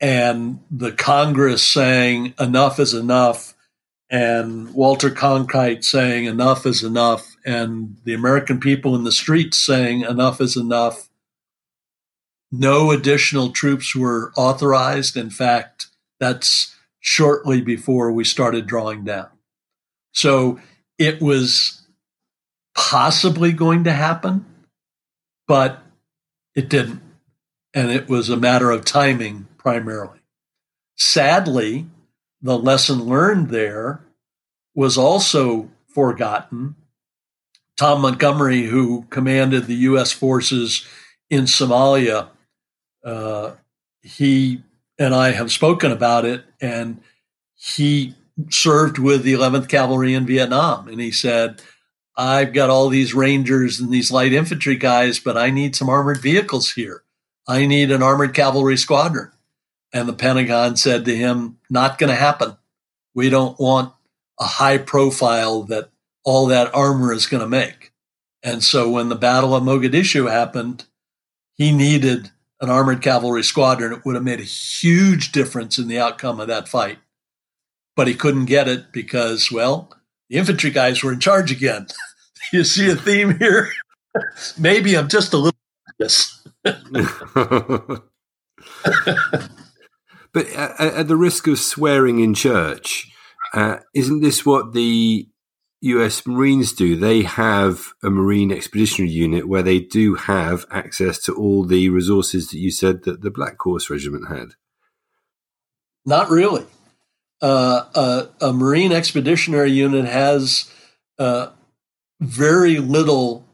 [0.00, 3.54] and the Congress saying enough is enough,
[4.08, 10.00] and Walter Cronkite saying enough is enough, and the American people in the streets saying
[10.00, 11.10] enough is enough,
[12.50, 15.18] no additional troops were authorized.
[15.18, 19.28] In fact, that's shortly before we started drawing down.
[20.12, 20.58] So
[21.00, 21.80] it was
[22.76, 24.44] possibly going to happen,
[25.48, 25.82] but
[26.54, 27.00] it didn't.
[27.72, 30.20] And it was a matter of timing primarily.
[30.96, 31.86] Sadly,
[32.42, 34.02] the lesson learned there
[34.74, 36.76] was also forgotten.
[37.78, 40.12] Tom Montgomery, who commanded the U.S.
[40.12, 40.86] forces
[41.30, 42.28] in Somalia,
[43.02, 43.52] uh,
[44.02, 44.62] he
[44.98, 47.00] and I have spoken about it, and
[47.54, 48.14] he
[48.50, 50.88] served with the 11th Cavalry in Vietnam.
[50.88, 51.62] And he said,
[52.16, 56.20] I've got all these Rangers and these light infantry guys, but I need some armored
[56.20, 57.02] vehicles here.
[57.48, 59.30] I need an armored cavalry squadron.
[59.92, 62.56] And the Pentagon said to him, Not going to happen.
[63.14, 63.92] We don't want
[64.38, 65.90] a high profile that
[66.24, 67.92] all that armor is going to make.
[68.42, 70.84] And so when the Battle of Mogadishu happened,
[71.54, 72.30] he needed
[72.60, 73.92] an armored cavalry squadron.
[73.92, 76.98] It would have made a huge difference in the outcome of that fight
[78.00, 79.92] but he couldn't get it because, well,
[80.30, 81.86] the infantry guys were in charge again.
[82.50, 83.70] you see a theme here?
[84.58, 85.60] Maybe I'm just a little.
[90.32, 93.06] but at, the risk of swearing in church,
[93.52, 95.28] uh, isn't this what the
[95.82, 96.96] US Marines do?
[96.96, 102.48] They have a Marine Expeditionary Unit where they do have access to all the resources
[102.48, 104.52] that you said that the Black Horse Regiment had.
[106.06, 106.64] Not really
[107.42, 110.70] uh, a, Marine Expeditionary Unit has
[111.18, 111.48] uh,
[112.20, 113.44] very little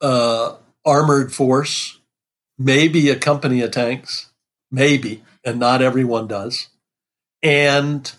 [0.00, 1.98] uh, armored force,
[2.58, 4.30] maybe a company of tanks,
[4.70, 6.68] maybe, and not everyone does.
[7.42, 8.12] And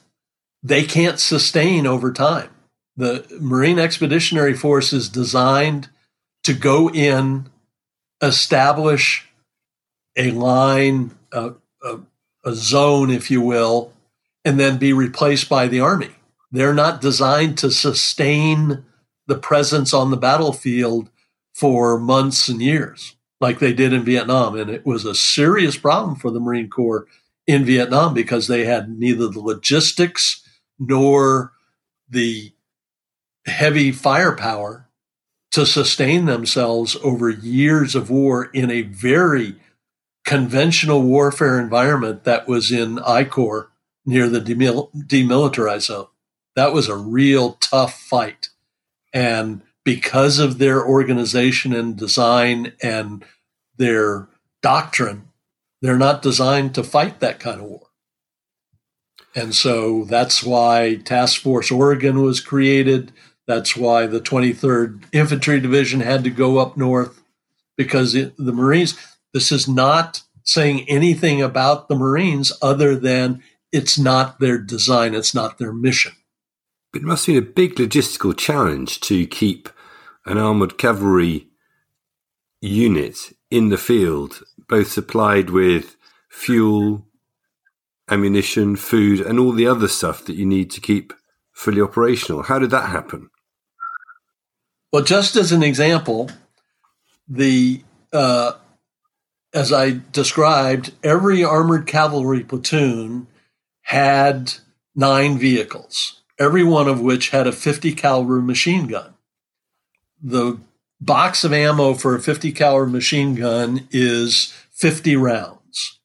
[0.62, 2.49] they can't sustain over time.
[2.95, 5.89] The Marine Expeditionary Force is designed
[6.43, 7.49] to go in,
[8.22, 9.28] establish
[10.16, 11.99] a line, a, a,
[12.45, 13.93] a zone, if you will,
[14.46, 16.12] and then be replaced by the Army.
[16.52, 18.86] They're not designed to sustain
[19.28, 21.10] the presence on the battlefield
[21.54, 24.58] for months and years like they did in Vietnam.
[24.58, 27.08] And it was a serious problem for the Marine Corps
[27.46, 30.48] in Vietnam because they had neither the logistics
[30.80, 31.52] nor
[32.10, 32.54] the
[33.46, 34.89] heavy firepower
[35.52, 39.56] to sustain themselves over years of war in a very
[40.26, 43.73] conventional warfare environment that was in I Corps
[44.06, 46.08] near the demil- demilitarized zone.
[46.56, 48.49] That was a real tough fight.
[49.14, 53.24] And because of their organization and design and
[53.78, 54.28] their
[54.62, 55.30] doctrine,
[55.82, 57.88] they're not designed to fight that kind of war.
[59.36, 63.12] And so that's why Task Force Oregon was created.
[63.47, 67.22] That's why the 23rd Infantry Division had to go up north
[67.76, 68.95] because it, the Marines,
[69.34, 73.41] this is not saying anything about the Marines other than
[73.74, 76.14] it's not their design, it's not their mission.
[76.94, 79.68] It must be a big logistical challenge to keep
[80.26, 81.48] an armoured cavalry
[82.62, 83.18] unit
[83.50, 85.98] in the field, both supplied with
[86.30, 87.08] fuel,
[88.10, 91.12] ammunition, food, and all the other stuff that you need to keep
[91.52, 92.44] fully operational.
[92.44, 93.32] How did that happen?
[94.92, 96.30] Well, just as an example,
[97.28, 98.54] the uh,
[99.52, 103.28] as I described, every armored cavalry platoon
[103.84, 104.54] had
[104.96, 109.14] nine vehicles, every one of which had a 50 caliber machine gun.
[110.22, 110.60] The
[111.00, 116.00] box of ammo for a 50 caliber machine gun is 50 rounds.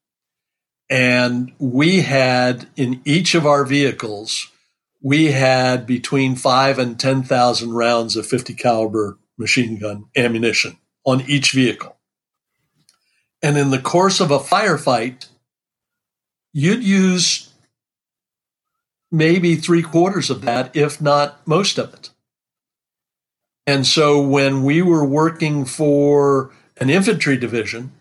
[0.91, 4.51] And we had in each of our vehicles,
[5.03, 11.53] we had between five and 10,000 rounds of 50 caliber machine gun ammunition on each
[11.53, 11.97] vehicle.
[13.43, 15.29] And in the course of a firefight,
[16.53, 17.48] you'd use
[19.11, 22.11] maybe three quarters of that, if not most of it.
[23.67, 27.93] And so when we were working for an infantry division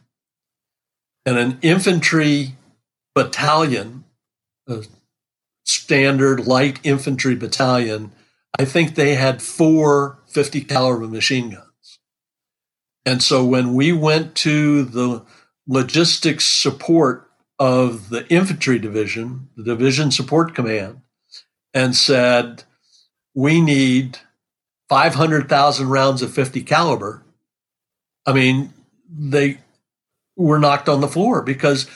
[1.25, 2.55] and an infantry
[3.13, 4.05] battalion,
[4.67, 4.85] a
[5.65, 8.11] standard light infantry battalion,
[8.57, 11.99] I think they had four 50 caliber machine guns.
[13.05, 15.25] And so when we went to the
[15.67, 17.26] logistics support
[17.59, 21.01] of the infantry division, the division support command,
[21.73, 22.63] and said,
[23.33, 24.19] we need
[24.89, 27.23] 500,000 rounds of 50 caliber.
[28.25, 28.73] I mean,
[29.09, 29.59] they
[30.35, 31.89] were knocked on the floor because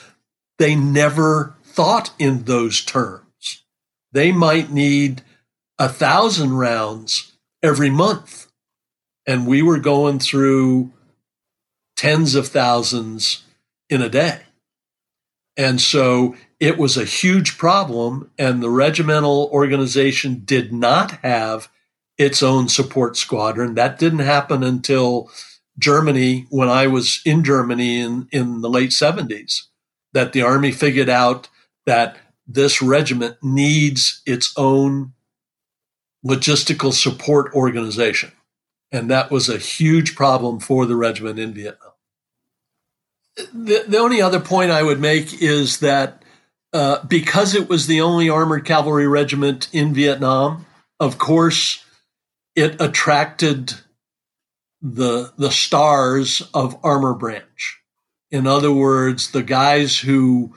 [0.58, 3.62] they never thought in those terms.
[4.12, 5.22] They might need
[5.78, 7.32] a thousand rounds
[7.62, 8.48] every month.
[9.26, 10.92] And we were going through
[11.96, 13.44] tens of thousands
[13.88, 14.42] in a day.
[15.62, 21.68] And so it was a huge problem, and the regimental organization did not have
[22.18, 23.76] its own support squadron.
[23.76, 25.30] That didn't happen until
[25.78, 29.60] Germany, when I was in Germany in, in the late 70s,
[30.12, 31.48] that the Army figured out
[31.86, 35.12] that this regiment needs its own
[36.26, 38.32] logistical support organization.
[38.90, 41.91] And that was a huge problem for the regiment in Vietnam
[43.36, 46.22] the, the only other point I would make is that
[46.72, 50.66] uh, because it was the only armored cavalry regiment in Vietnam,
[51.00, 51.84] of course,
[52.54, 53.74] it attracted
[54.80, 57.80] the the stars of armor branch.
[58.30, 60.54] In other words, the guys who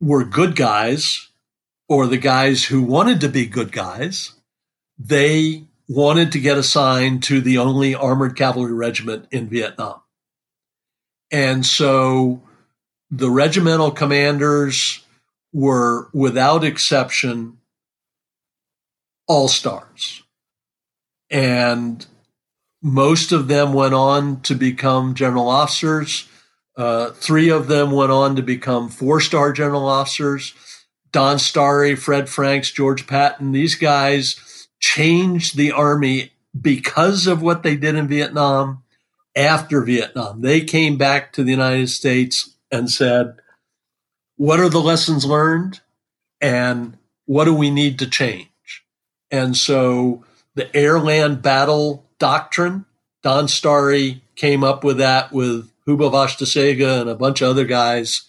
[0.00, 1.28] were good guys
[1.88, 4.32] or the guys who wanted to be good guys,
[4.98, 10.01] they wanted to get assigned to the only armored cavalry regiment in Vietnam.
[11.32, 12.42] And so
[13.10, 15.02] the regimental commanders
[15.52, 17.58] were, without exception,
[19.26, 20.22] all stars.
[21.30, 22.06] And
[22.82, 26.28] most of them went on to become general officers.
[26.76, 30.54] Uh, three of them went on to become four star general officers.
[31.12, 37.76] Donn Starry, Fred Franks, George Patton, these guys changed the Army because of what they
[37.76, 38.82] did in Vietnam
[39.34, 40.40] after Vietnam.
[40.40, 43.36] They came back to the United States and said,
[44.36, 45.80] What are the lessons learned?
[46.40, 48.48] And what do we need to change?
[49.30, 50.24] And so
[50.54, 52.84] the air land battle doctrine,
[53.22, 57.48] Donn Starry came up with that with Huba Wass de Czege and a bunch of
[57.48, 58.22] other guys.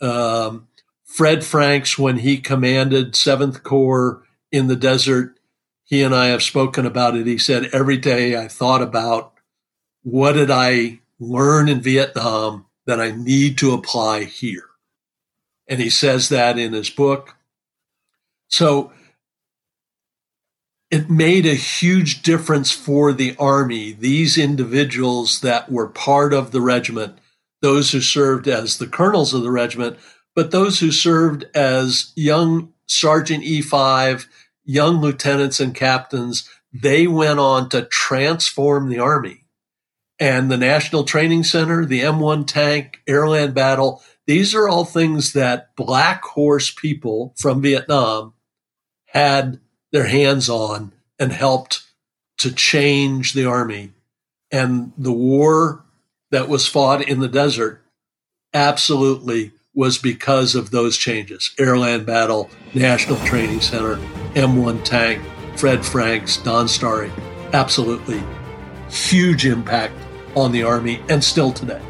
[0.00, 0.68] Um,
[1.04, 5.38] Fred Franks, when he commanded 7th Corps in the desert,
[5.84, 7.26] he and I have spoken about it.
[7.26, 9.33] He said, Every day I thought about
[10.04, 14.68] what did I learn in Vietnam that I need to apply here.
[15.68, 17.36] And he says that in his book.
[18.48, 18.92] So
[20.90, 23.92] it made a huge difference for the Army.
[23.92, 27.18] These individuals that were part of the regiment,
[27.62, 29.96] those who served as the colonels of the regiment,
[30.34, 34.26] but those who served as young Sergeant E5,
[34.64, 39.43] young lieutenants and captains, they went on to transform the Army.
[40.18, 45.74] And the National Training Center, the M1 tank, Airland Battle, these are all things that
[45.76, 48.34] Black Horse people from Vietnam
[49.06, 49.60] had
[49.92, 51.82] their hands on and helped
[52.38, 53.92] to change the army.
[54.50, 55.84] And the war
[56.30, 57.82] that was fought in the desert
[58.52, 61.52] absolutely was because of those changes.
[61.58, 63.96] Airland Battle, National Training Center,
[64.34, 65.20] M1 Tank,
[65.56, 67.10] Fred Franks, Donn Starry.
[67.52, 68.22] Absolutely
[68.88, 69.94] huge impact
[70.36, 71.80] on the Army and still today.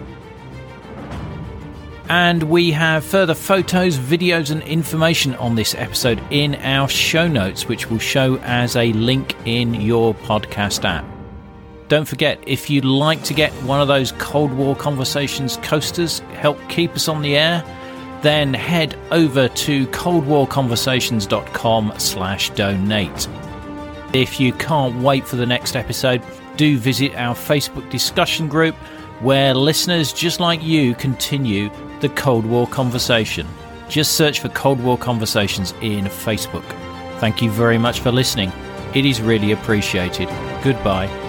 [2.09, 7.66] And we have further photos, videos, and information on this episode in our show notes,
[7.66, 11.07] which will show as a link in your podcast app.
[11.88, 16.59] Don't forget, if you'd like to get one of those Cold War Conversations coasters, help
[16.68, 17.64] keep us on the air,
[18.22, 23.28] then head over to coldwarconversations.com slash donate.
[24.12, 26.22] If you can't wait for the next episode,
[26.57, 28.75] do visit our Facebook discussion group
[29.21, 33.47] where listeners just like you continue the Cold War conversation.
[33.89, 36.65] Just search for Cold War Conversations in Facebook.
[37.19, 38.53] Thank you very much for listening.
[38.95, 40.29] It is really appreciated.
[40.63, 41.24] Goodbye.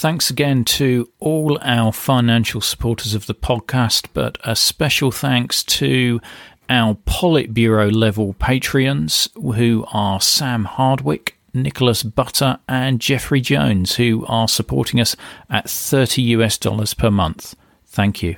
[0.00, 6.22] Thanks again to all our financial supporters of the podcast, but a special thanks to
[6.70, 14.48] our Politburo level Patreons, who are Sam Hardwick, Nicholas Butter, and Jeffrey Jones, who are
[14.48, 15.16] supporting us
[15.50, 17.54] at 30 US dollars per month.
[17.84, 18.36] Thank you.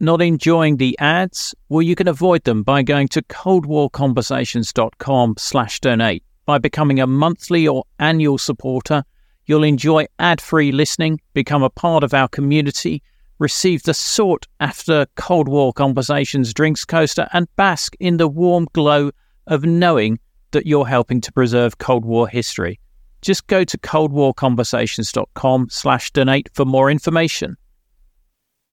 [0.00, 1.54] Not enjoying the ads?
[1.68, 6.24] Well, you can avoid them by going to coldwarconversations.com slash donate.
[6.44, 9.04] By becoming a monthly or annual supporter,
[9.46, 13.02] You'll enjoy ad free listening, become a part of our community,
[13.38, 19.10] receive the sought after Cold War Conversations drinks coaster, and bask in the warm glow
[19.46, 20.18] of knowing
[20.52, 22.78] that you're helping to preserve Cold War history.
[23.20, 27.56] Just go to coldwarconversations.com slash donate for more information.